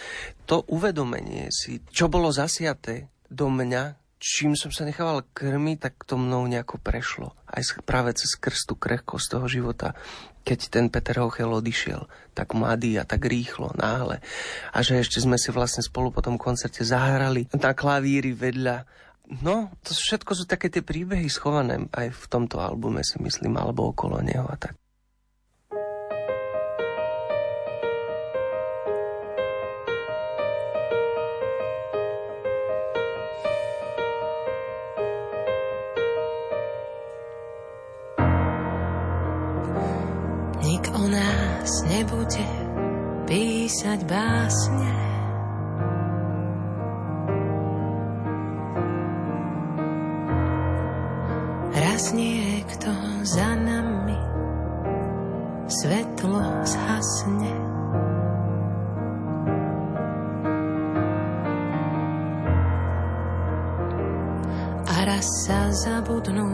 [0.50, 6.18] To uvedomenie si, čo bolo zasiaté do mňa, čím som sa nechával krmiť, tak to
[6.18, 7.38] mnou nejako prešlo.
[7.46, 9.94] Aj práve cez krstu krehkosť toho života,
[10.48, 14.24] keď ten Peter Hochel odišiel, tak mladý a tak rýchlo, náhle.
[14.72, 18.88] A že ešte sme si vlastne spolu po tom koncerte zahrali na klavíri vedľa.
[19.44, 23.92] No, to všetko sú také tie príbehy schované aj v tomto albume, si myslím, alebo
[23.92, 24.80] okolo neho a tak.
[41.84, 42.48] Nebude
[43.28, 44.94] písať básne.
[51.76, 52.88] Raz niekto
[53.28, 54.16] za nami
[55.68, 57.52] svetlo zhasne.
[64.88, 66.48] A raz sa zabudnú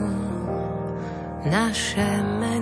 [1.46, 2.10] naše
[2.42, 2.53] mená.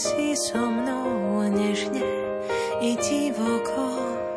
[0.00, 2.00] Si so mnou nežne
[2.80, 4.29] i divoko.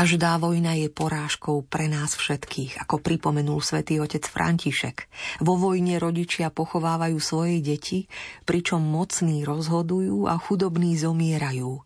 [0.00, 5.04] Každá vojna je porážkou pre nás všetkých, ako pripomenul svätý otec František.
[5.44, 8.08] Vo vojne rodičia pochovávajú svoje deti,
[8.48, 11.84] pričom mocní rozhodujú a chudobní zomierajú.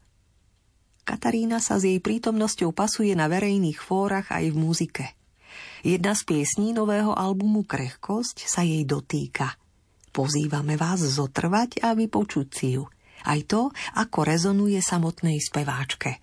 [1.03, 5.07] Katarína sa s jej prítomnosťou pasuje na verejných fórach aj v muzike.
[5.83, 9.59] Jedna z piesní nového albumu Krehkosť sa jej dotýka.
[10.15, 12.87] Pozývame vás zotrvať a vypočuť si ju.
[13.27, 16.23] Aj to, ako rezonuje samotnej speváčke.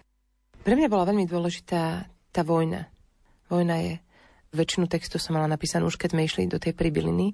[0.61, 2.85] Pre mňa bola veľmi dôležitá tá vojna.
[3.49, 3.93] Vojna je,
[4.53, 7.33] väčšinu textu som mala napísanú už keď sme išli do tej pribyliny,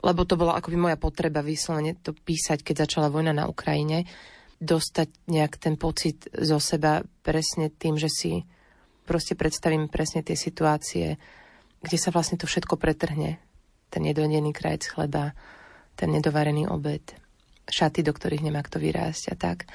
[0.00, 4.08] lebo to bola akoby moja potreba vyslovene to písať, keď začala vojna na Ukrajine,
[4.56, 8.32] dostať nejak ten pocit zo seba presne tým, že si
[9.04, 11.20] proste predstavím presne tie situácie,
[11.84, 13.36] kde sa vlastne to všetko pretrhne.
[13.92, 15.36] Ten nedojedený krajec chleba,
[15.92, 17.04] ten nedovarený obed,
[17.68, 19.68] šaty, do ktorých nemá kto vyrásť a tak.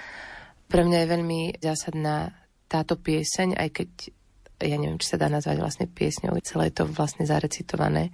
[0.65, 2.40] Pre mňa je veľmi zásadná
[2.71, 3.89] táto pieseň, aj keď
[4.61, 8.13] ja neviem, či sa dá nazvať vlastne piesňou, celé je to vlastne zarecitované.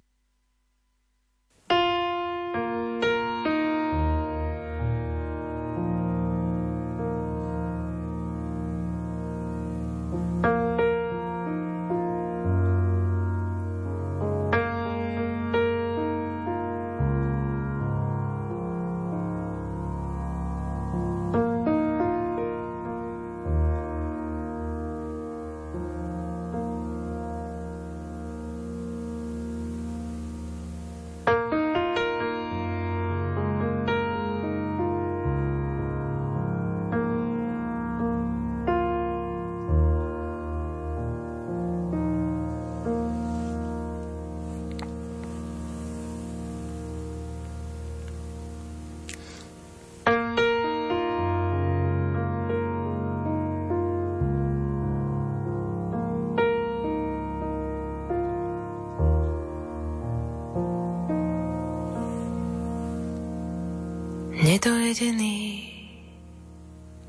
[64.88, 65.68] Nedojedený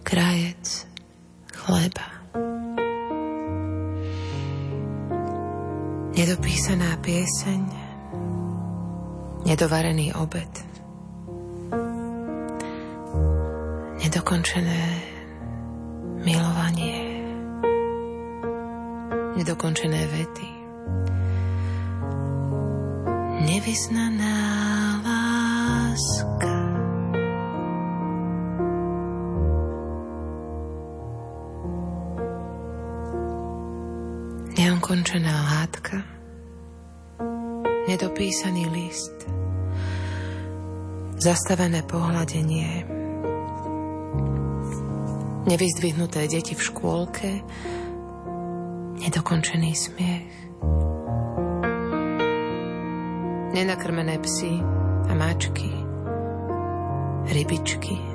[0.03, 0.67] krajec
[1.55, 2.07] chleba.
[6.11, 7.63] Nedopísaná pieseň,
[9.47, 10.51] nedovarený obed,
[14.03, 14.83] nedokončené
[16.27, 16.99] milovanie,
[19.39, 20.51] nedokončené vety,
[23.47, 24.35] nevyznaná
[25.07, 26.48] láska.
[34.89, 36.01] Neukončená hádka,
[37.93, 39.29] nedopísaný list,
[41.21, 42.89] zastavené pohľadenie,
[45.45, 47.31] nevyzdvihnuté deti v škôlke,
[49.05, 50.33] nedokončený smiech,
[53.53, 54.57] nenakrmené psy
[55.05, 55.69] a mačky,
[57.29, 58.08] rybičky,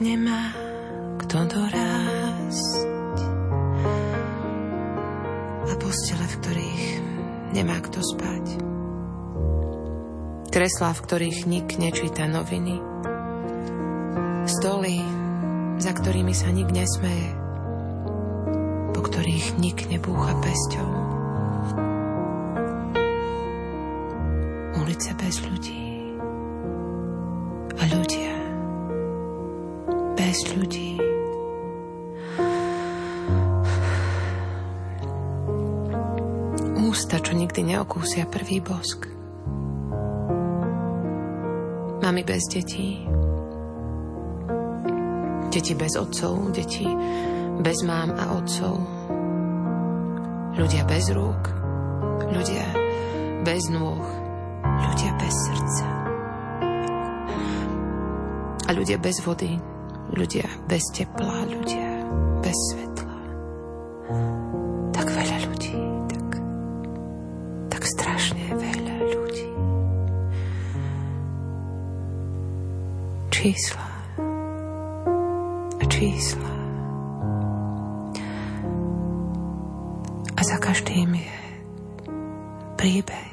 [0.00, 0.56] nemá
[1.20, 2.72] kto dorásť
[5.68, 6.84] a postele, v ktorých
[7.52, 8.44] nemá kto spať.
[10.50, 12.80] Kreslá, v ktorých nik nečíta noviny.
[14.48, 14.98] Stoly,
[15.78, 17.36] za ktorými sa nik nesmeje,
[18.96, 20.88] po ktorých nik nebúcha pesťou.
[24.80, 25.89] Ulice bez ľudí
[30.40, 30.96] bez ľudí.
[36.80, 39.04] Ústa, čo nikdy neokúsia prvý bosk.
[42.00, 43.04] Mami bez detí.
[45.52, 46.88] Deti bez otcov, deti
[47.60, 48.80] bez mám a otcov.
[50.56, 51.44] Ľudia bez rúk,
[52.32, 52.64] ľudia
[53.44, 54.06] bez nôh,
[54.64, 55.88] ľudia bez srdca.
[58.64, 59.60] A ľudia bez vody,
[60.14, 61.88] ľudia bez tepla, ľudia
[62.42, 63.18] bez svetla.
[64.90, 65.78] Tak veľa ľudí,
[66.10, 66.28] tak,
[67.70, 69.50] tak strašne veľa ľudí.
[73.30, 73.88] Čísla
[75.80, 76.52] a čísla.
[80.36, 81.36] A za každým je
[82.76, 83.29] príbeh.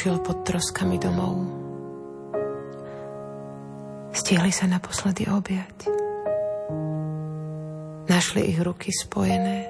[0.00, 1.44] Skončilo pod troskami domov.
[4.16, 5.92] Stihli sa naposledy objať.
[8.08, 9.68] Našli ich ruky spojené.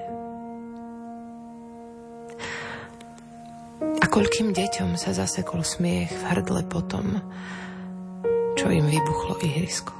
[3.99, 7.19] A koľkým deťom sa zasekol smiech v hrdle potom,
[8.55, 9.91] čo im vybuchlo ihrisko.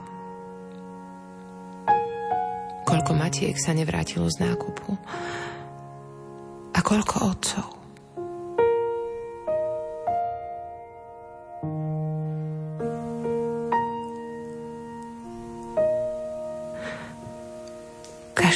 [2.88, 4.96] Koľko matiek sa nevrátilo z nákupu
[6.72, 7.81] a koľko otcov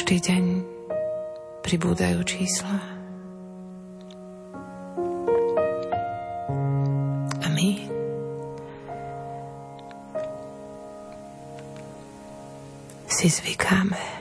[0.06, 0.44] Každý deň
[1.66, 2.78] pribúdajú čísla.
[7.42, 7.90] A my
[13.10, 14.15] si zvykáme.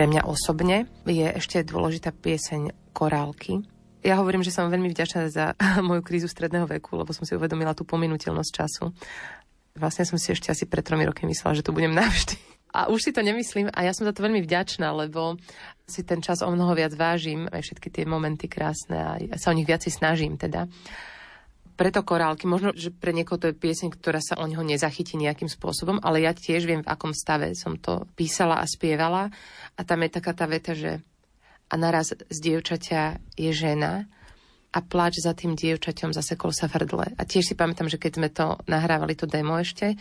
[0.00, 3.60] Pre mňa osobne je ešte dôležitá pieseň Korálky.
[4.00, 5.52] Ja hovorím, že som veľmi vďačná za
[5.84, 8.96] moju krízu stredného veku, lebo som si uvedomila tú pominuteľnosť času.
[9.76, 12.40] Vlastne som si ešte asi pred tromi roky myslela, že tu budem navždy.
[12.72, 15.36] A už si to nemyslím a ja som za to veľmi vďačná, lebo
[15.84, 19.56] si ten čas o mnoho viac vážim, aj všetky tie momenty krásne a sa o
[19.60, 20.64] nich viac snažím teda
[21.80, 22.44] preto korálky.
[22.44, 26.28] Možno, že pre niekoho to je pieseň, ktorá sa o neho nezachytí nejakým spôsobom, ale
[26.28, 29.32] ja tiež viem, v akom stave som to písala a spievala.
[29.74, 31.00] A tam je taká tá veta, že
[31.70, 34.04] a naraz z dievčaťa je žena
[34.70, 37.06] a pláč za tým dievčaťom zasekol sa v hrdle.
[37.16, 39.96] A tiež si pamätám, že keď sme to nahrávali, to demo ešte,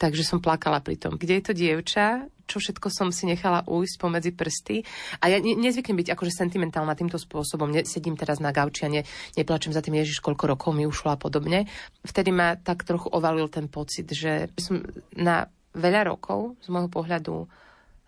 [0.00, 1.20] takže som plakala pri tom.
[1.20, 2.24] Kde je to dievča?
[2.50, 4.82] čo všetko som si nechala ujsť pomedzi prsty.
[5.22, 7.70] A ja ne, nezvyknem byť akože sentimentálna týmto spôsobom.
[7.70, 9.06] Nesedím teraz na gauči a ne,
[9.38, 11.70] neplačem za tým Ježiš, koľko rokov mi ušlo a podobne.
[12.02, 14.82] Vtedy ma tak trochu ovalil ten pocit, že som
[15.14, 15.46] na
[15.78, 17.46] veľa rokov z môjho pohľadu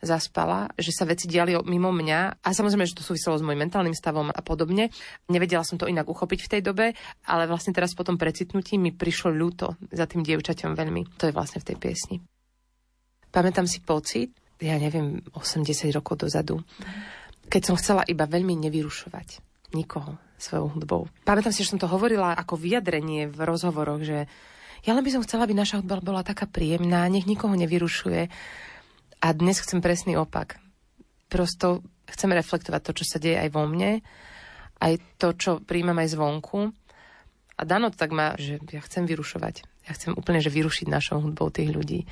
[0.03, 3.95] zaspala, že sa veci diali mimo mňa a samozrejme, že to súviselo s môjim mentálnym
[3.95, 4.91] stavom a podobne.
[5.31, 6.87] Nevedela som to inak uchopiť v tej dobe,
[7.31, 11.23] ale vlastne teraz po tom precitnutí mi prišlo ľúto za tým dievčaťom veľmi.
[11.23, 12.17] To je vlastne v tej piesni.
[13.31, 16.61] Pamätám si pocit, ja neviem, 80 rokov dozadu,
[17.47, 19.41] keď som chcela iba veľmi nevyrušovať
[19.73, 21.03] nikoho svojou hudbou.
[21.25, 24.27] Pamätám si, že som to hovorila ako vyjadrenie v rozhovoroch, že
[24.83, 28.27] ja len by som chcela, aby naša hudba bola taká príjemná, nech nikoho nevyrušuje.
[29.23, 30.59] A dnes chcem presný opak.
[31.31, 34.03] Prosto chcem reflektovať to, čo sa deje aj vo mne,
[34.83, 36.75] aj to, čo príjmam aj zvonku.
[37.55, 39.63] A Dano tak má, že ja chcem vyrušovať.
[39.87, 42.03] Ja chcem úplne, že vyrušiť našou hudbou tých ľudí.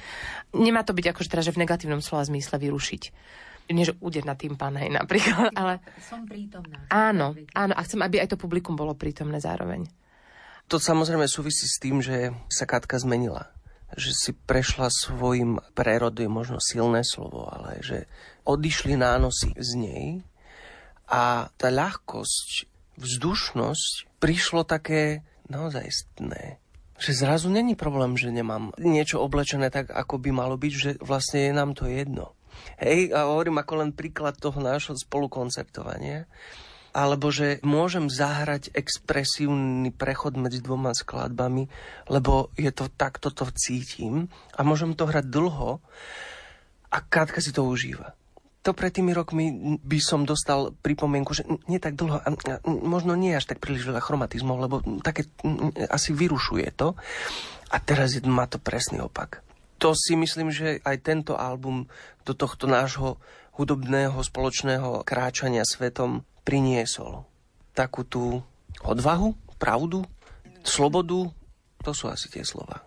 [0.55, 3.03] Nemá to byť akože teraz, že v negatívnom slova zmysle vyrušiť.
[3.75, 5.83] Nie, že úder na tým pán, hej, napríklad, ale...
[6.03, 6.87] Som prítomná.
[6.91, 9.87] Áno, áno, a chcem, aby aj to publikum bolo prítomné zároveň.
[10.71, 13.51] To samozrejme súvisí s tým, že sa Katka zmenila.
[13.99, 18.07] Že si prešla svojim prerodu, je možno silné slovo, ale že
[18.47, 20.05] odišli nánosy z nej
[21.11, 22.71] a tá ľahkosť
[23.01, 26.63] vzdušnosť prišlo také naozajstné.
[27.01, 31.49] Že zrazu není problém, že nemám niečo oblečené tak, ako by malo byť, že vlastne
[31.49, 32.37] je nám to jedno.
[32.77, 36.29] Hej, a hovorím ako len príklad toho nášho spolukoncertovania
[36.91, 41.71] alebo že môžem zahrať expresívny prechod medzi dvoma skladbami,
[42.11, 44.27] lebo je to takto to cítim
[44.59, 45.79] a môžem to hrať dlho
[46.91, 48.19] a Katka si to užíva.
[48.61, 52.29] To pred tými rokmi by som dostal pripomienku, že nie tak dlho, a
[52.69, 55.25] možno nie až tak príliš veľa chromatizmov, lebo také
[55.89, 56.93] asi vyrušuje to.
[57.73, 59.41] A teraz má to presný opak.
[59.81, 61.89] To si myslím, že aj tento album
[62.29, 63.17] do tohto nášho
[63.57, 67.25] hudobného spoločného kráčania svetom priniesol.
[67.73, 68.45] Takú tú
[68.85, 70.05] odvahu, pravdu,
[70.65, 71.31] slobodu,
[71.81, 72.85] to sú asi tie slova.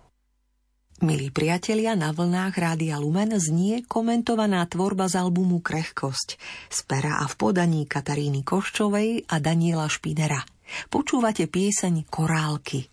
[1.04, 6.40] Milí priatelia, na vlnách Rádia Lumen znie komentovaná tvorba z albumu Krehkosť
[6.72, 10.40] z pera a v podaní Kataríny Koščovej a Daniela Špinera.
[10.88, 12.93] Počúvate pieseň Korálky.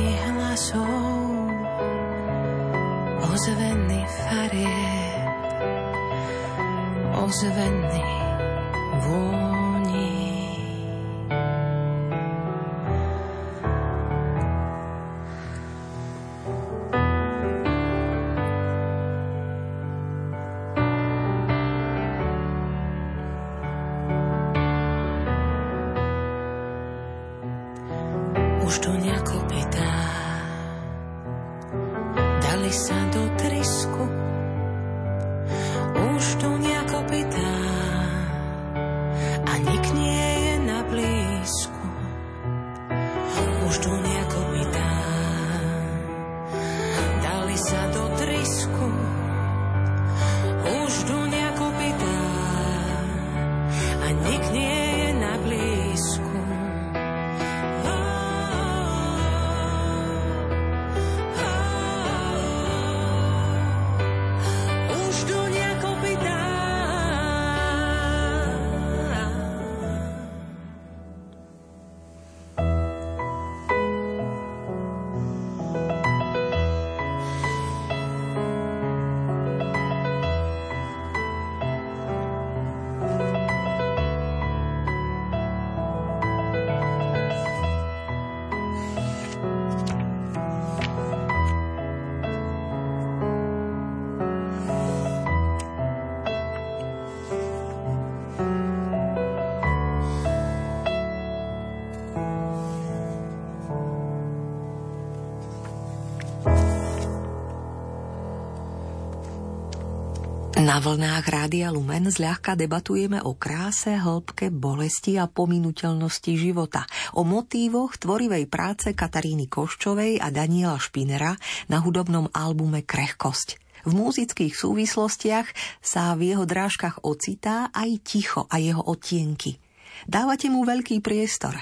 [110.71, 117.99] Na vlnách Rádia Lumen zľahka debatujeme o kráse, hĺbke, bolesti a pominuteľnosti života, o motívoch
[117.99, 121.35] tvorivej práce Kataríny Koščovej a Daniela Špinera
[121.67, 123.59] na hudobnom albume Krehkosť.
[123.83, 125.51] V múzických súvislostiach
[125.83, 129.59] sa v jeho drážkach ocitá aj ticho a jeho odtienky.
[130.07, 131.59] Dávate mu veľký priestor.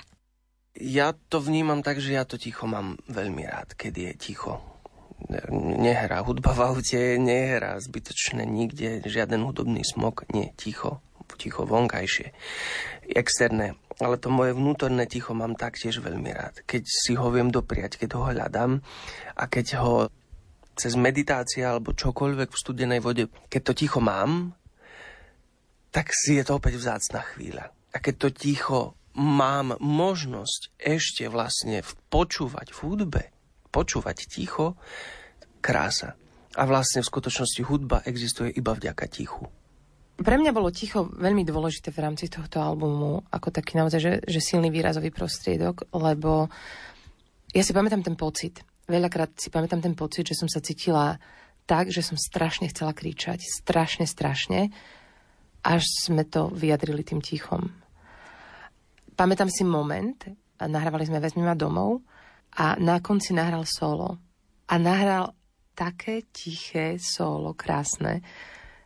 [0.77, 4.68] Ja to vnímam tak, že ja to ticho mám veľmi rád, keď je ticho
[5.51, 11.03] nehrá hudba v aute, nehrá zbytočne nikde, žiaden hudobný smog, nie, ticho,
[11.35, 12.31] ticho vonkajšie,
[13.13, 13.75] externé.
[13.99, 16.63] Ale to moje vnútorné ticho mám taktiež veľmi rád.
[16.63, 18.79] Keď si ho viem dopriať, keď ho hľadám
[19.35, 20.07] a keď ho
[20.79, 24.55] cez meditácia alebo čokoľvek v studenej vode, keď to ticho mám,
[25.91, 27.75] tak si je to opäť vzácna chvíľa.
[27.91, 28.81] A keď to ticho
[29.19, 33.23] mám možnosť ešte vlastne počúvať v hudbe,
[33.69, 34.77] počúvať ticho,
[35.61, 36.17] krása.
[36.57, 39.45] A vlastne v skutočnosti hudba existuje iba vďaka tichu.
[40.19, 44.43] Pre mňa bolo ticho veľmi dôležité v rámci tohto albumu, ako taký naozaj, že, že
[44.43, 46.51] silný výrazový prostriedok, lebo
[47.55, 48.59] ja si pamätám ten pocit.
[48.89, 51.15] Veľakrát si pamätám ten pocit, že som sa cítila
[51.63, 53.39] tak, že som strašne chcela kričať.
[53.45, 54.73] Strašne, strašne.
[55.63, 57.71] Až sme to vyjadrili tým tichom.
[59.15, 60.17] Pamätám si moment,
[60.59, 62.03] nahrávali sme Vezmi ma domov
[62.57, 64.17] a na konci nahral solo.
[64.69, 65.33] A nahral
[65.77, 68.21] také tiché solo, krásne.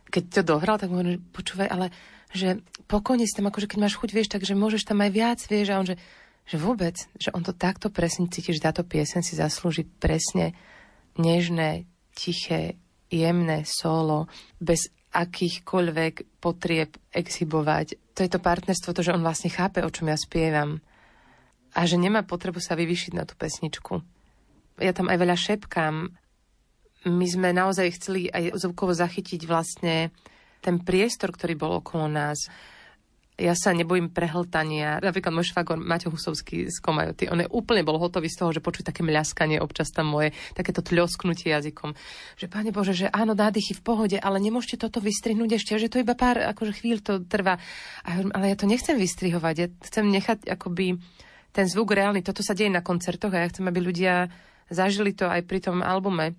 [0.08, 1.86] Keď to dohral, tak hovorím, počúvaj, ale
[2.34, 5.70] že pokojne si tam, akože keď máš chuť, vieš, takže môžeš tam aj viac, vieš,
[5.70, 5.96] a on, že,
[6.46, 10.54] že vôbec, že on to takto presne cíti, že táto piesen si zaslúži presne
[11.14, 12.78] nežné, tiché,
[13.10, 14.26] jemné solo,
[14.58, 18.14] bez akýchkoľvek potrieb exhibovať.
[18.18, 20.82] To je to partnerstvo, to, že on vlastne chápe, o čom ja spievam
[21.74, 23.98] a že nemá potrebu sa vyvyšiť na tú pesničku.
[24.78, 25.94] Ja tam aj veľa šepkám.
[27.04, 30.14] My sme naozaj chceli aj zvukovo zachytiť vlastne
[30.64, 32.48] ten priestor, ktorý bol okolo nás.
[33.34, 35.02] Ja sa nebojím prehltania.
[35.02, 38.62] Napríklad môj švagor Maťo Husovský z Komajoty, on je úplne bol hotový z toho, že
[38.62, 41.98] počuť také mľaskanie občas tam moje, takéto tľosknutie jazykom.
[42.38, 45.98] Že páne Bože, že áno, nádychy v pohode, ale nemôžete toto vystrihnúť ešte, že to
[45.98, 47.58] iba pár akože chvíľ to trvá.
[48.06, 51.02] A ale ja to nechcem vystrihovať, ja chcem nechať akoby
[51.54, 54.26] ten zvuk reálny, toto sa deje na koncertoch a ja chcem, aby ľudia
[54.66, 56.34] zažili to aj pri tom albume.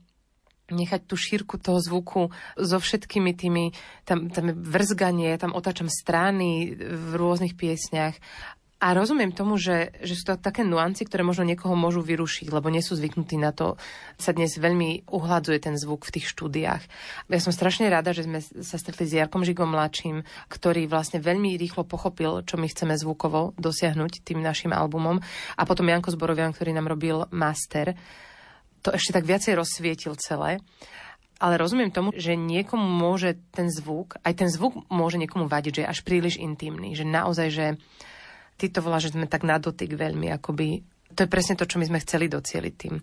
[0.66, 3.70] Nechať tú šírku toho zvuku so všetkými tými,
[4.02, 8.18] tam, tam vrzganie, tam otáčam strany v rôznych piesniach
[8.86, 12.70] a rozumiem tomu, že, že sú to také nuancy, ktoré možno niekoho môžu vyrušiť, lebo
[12.70, 13.82] nie sú zvyknutí na to.
[14.22, 16.86] Sa dnes veľmi uhladzuje ten zvuk v tých štúdiách.
[17.26, 20.22] Ja som strašne rada, že sme sa stretli s Jarkom Žigom mladším,
[20.54, 25.18] ktorý vlastne veľmi rýchlo pochopil, čo my chceme zvukovo dosiahnuť tým našim albumom.
[25.58, 27.98] A potom Janko Zborovian, ktorý nám robil master,
[28.86, 30.62] to ešte tak viacej rozsvietil celé.
[31.42, 35.82] Ale rozumiem tomu, že niekomu môže ten zvuk, aj ten zvuk môže niekomu vadiť, že
[35.82, 37.66] je až príliš intimný, že naozaj, že
[38.56, 40.84] ty to voláš, že sme tak na dotyk veľmi, akoby...
[41.16, 42.96] To je presne to, čo my sme chceli docieliť tým.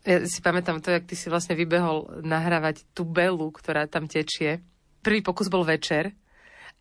[0.00, 4.64] Ja si pamätám to, jak ty si vlastne vybehol nahrávať tú belu, ktorá tam tečie.
[5.04, 6.12] Prvý pokus bol večer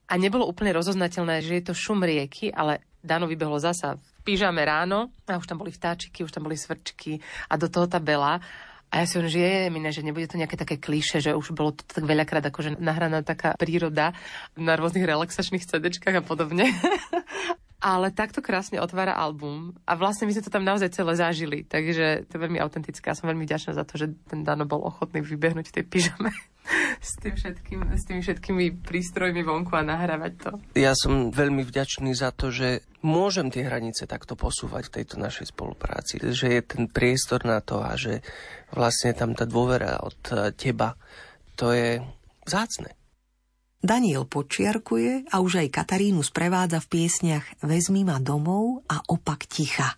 [0.08, 4.64] a nebolo úplne rozoznateľné, že je to šum rieky, ale Dano vybehlo zasa v pyžame
[4.68, 8.44] ráno a už tam boli vtáčiky, už tam boli svrčky a do toho tá bela.
[8.90, 11.54] A ja si hovorím, že je mine, že nebude to nejaké také klíše, že už
[11.54, 14.18] bolo to tak veľakrát akože nahraná taká príroda
[14.58, 16.74] na rôznych relaxačných CDčkách a podobne.
[17.80, 22.28] ale takto krásne otvára album a vlastne my sme to tam naozaj celé zažili, takže
[22.28, 25.24] to je veľmi autentické a som veľmi vďačná za to, že ten Dano bol ochotný
[25.24, 26.32] vybehnúť v tej pyžame
[27.08, 30.52] s, tým všetkým, s tými všetkými prístrojmi vonku a nahrávať to.
[30.76, 35.56] Ja som veľmi vďačný za to, že môžem tie hranice takto posúvať v tejto našej
[35.56, 38.20] spolupráci, že je ten priestor na to a že
[38.76, 40.20] vlastne tam tá dôvera od
[40.60, 41.00] teba,
[41.56, 42.04] to je
[42.44, 42.99] vzácne.
[43.80, 49.96] Daniel počiarkuje a už aj Katarínu sprevádza v piesniach Vezmi ma domov a opak ticha.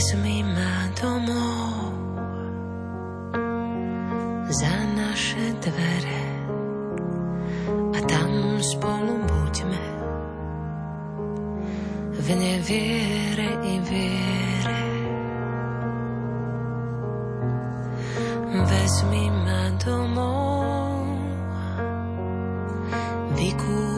[0.00, 1.92] Vezmi ma domov
[4.48, 6.24] za naše dvere.
[7.68, 8.32] A tam
[8.64, 9.84] spolu buďme.
[12.16, 14.80] V neviere i viere.
[18.56, 21.12] Vezmi ma domov,
[23.36, 23.89] vykúš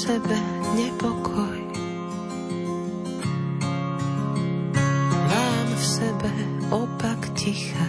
[0.00, 0.38] sebe
[0.80, 1.60] nepokoj.
[5.28, 6.32] Mám v sebe
[6.72, 7.84] opak ticha.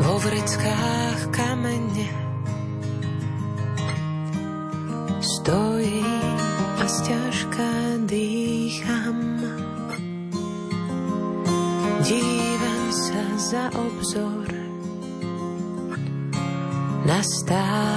[0.00, 2.08] Vo vreckách kamene
[5.20, 6.40] stojím
[6.80, 7.68] a sťažka
[8.08, 9.20] dýcham.
[12.02, 14.48] Dívam sa za obzor
[17.04, 17.91] na stádo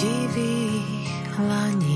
[0.00, 1.89] divých laní.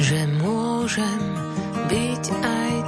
[0.00, 1.20] Že môžem
[1.92, 2.79] byť aj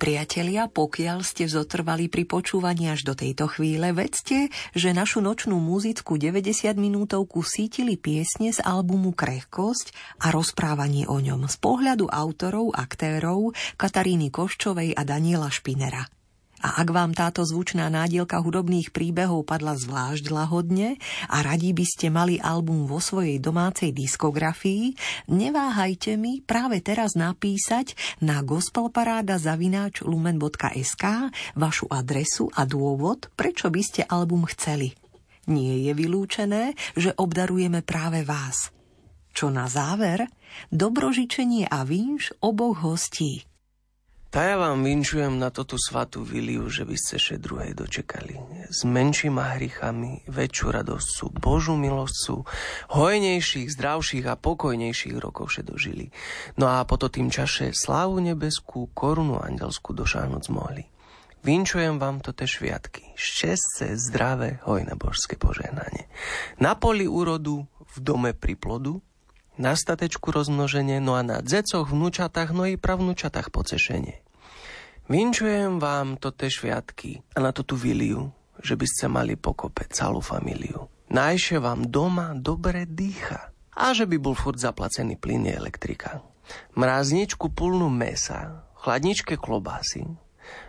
[0.00, 6.16] priatelia, pokiaľ ste zotrvali pri počúvaní až do tejto chvíle, vedzte, že našu nočnú muzickú
[6.16, 9.92] 90 minútovku sítili piesne z albumu Krehkosť
[10.24, 16.19] a rozprávanie o ňom z pohľadu autorov, aktérov Kataríny Koščovej a Daniela Špinera.
[16.60, 21.00] A ak vám táto zvučná nádielka hudobných príbehov padla zvlášť lahodne
[21.32, 24.92] a radi by ste mali album vo svojej domácej diskografii,
[25.32, 31.04] neváhajte mi práve teraz napísať na gospelparáda.lumen.sk
[31.56, 34.92] vašu adresu a dôvod, prečo by ste album chceli.
[35.48, 38.68] Nie je vylúčené, že obdarujeme práve vás.
[39.32, 40.28] Čo na záver?
[40.68, 43.49] Dobrožičenie a vinš oboch hostí.
[44.30, 48.38] Tá ja vám vinčujem na toto svatú viliu, že by ste še druhej dočekali.
[48.70, 52.46] S menšíma hrychami, väčšiu radosť Božú milosť sú,
[52.94, 56.14] hojnejších, zdravších a pokojnejších rokov še dožili.
[56.54, 60.86] No a po to tým čaše slávu nebeskú, korunu andelskú došáhnuť zmohli.
[61.42, 66.06] Vinčujem vám to te šviatky, šťastce, zdravé, hojné božské požehnanie.
[66.62, 69.02] Na poli úrodu, v dome pri plodu,
[69.60, 74.24] na statečku rozmnoženie, no a na dzecoch, vnúčatách, no i pravnúčatách pocešenie.
[75.12, 78.32] Vinčujem vám to te šviatky a na to tú viliu,
[78.64, 80.88] že by ste mali pokope celú familiu.
[81.12, 83.52] Najše vám doma dobre dýcha.
[83.76, 86.24] A že by bol furt zaplacený plyn elektrika.
[86.78, 90.06] Mrazničku plnú mesa, chladničke klobásy,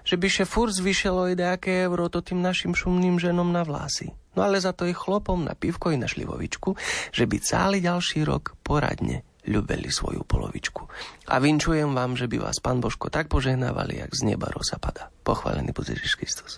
[0.02, 4.14] že by še furt zvyšelo i nejaké euro to tým našim šumným ženom na vlasy.
[4.36, 6.76] No ale za to ich chlopom na pivko i na šlivovičku,
[7.12, 10.86] že by celý ďalší rok poradne ľubeli svoju polovičku.
[11.28, 15.10] A vinčujem vám, že by vás pán Božko tak požehnávali, jak z neba rosa pada.
[15.26, 16.52] Pochválený bude Ježiš Kristus.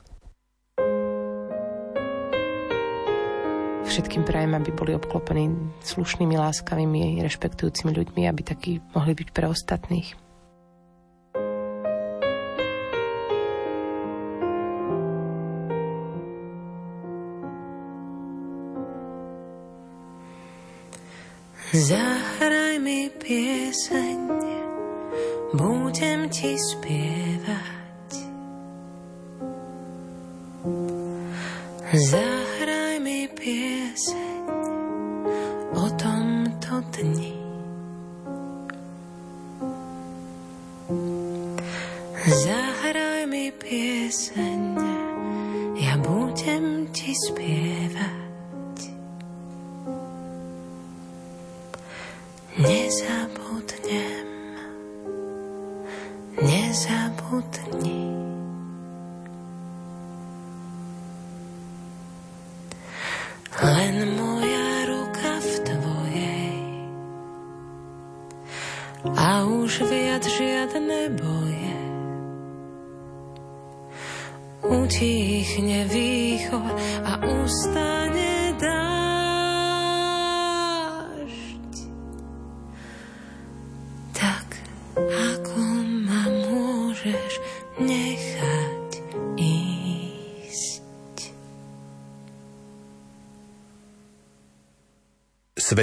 [3.84, 10.23] Všetkým prajem, aby boli obklopení slušnými, láskavými, rešpektujúcimi ľuďmi, aby takí mohli byť pre ostatných.
[21.74, 24.30] Zahraj mi pieseň,
[25.58, 28.10] budem ti spievať.
[31.98, 34.46] Zahraj mi pieseň
[35.74, 37.34] o tomto dni.
[42.22, 44.62] Zahraj mi pieseň,
[45.82, 48.23] ja budem ti spievať.
[52.64, 54.28] Nezabudnem,
[56.40, 58.08] nezabudni.
[63.60, 66.56] Len moja ruka v tvojej
[69.12, 71.80] a už viac žiadne boje.
[74.64, 76.72] Utíchne východ
[77.04, 78.08] a ústa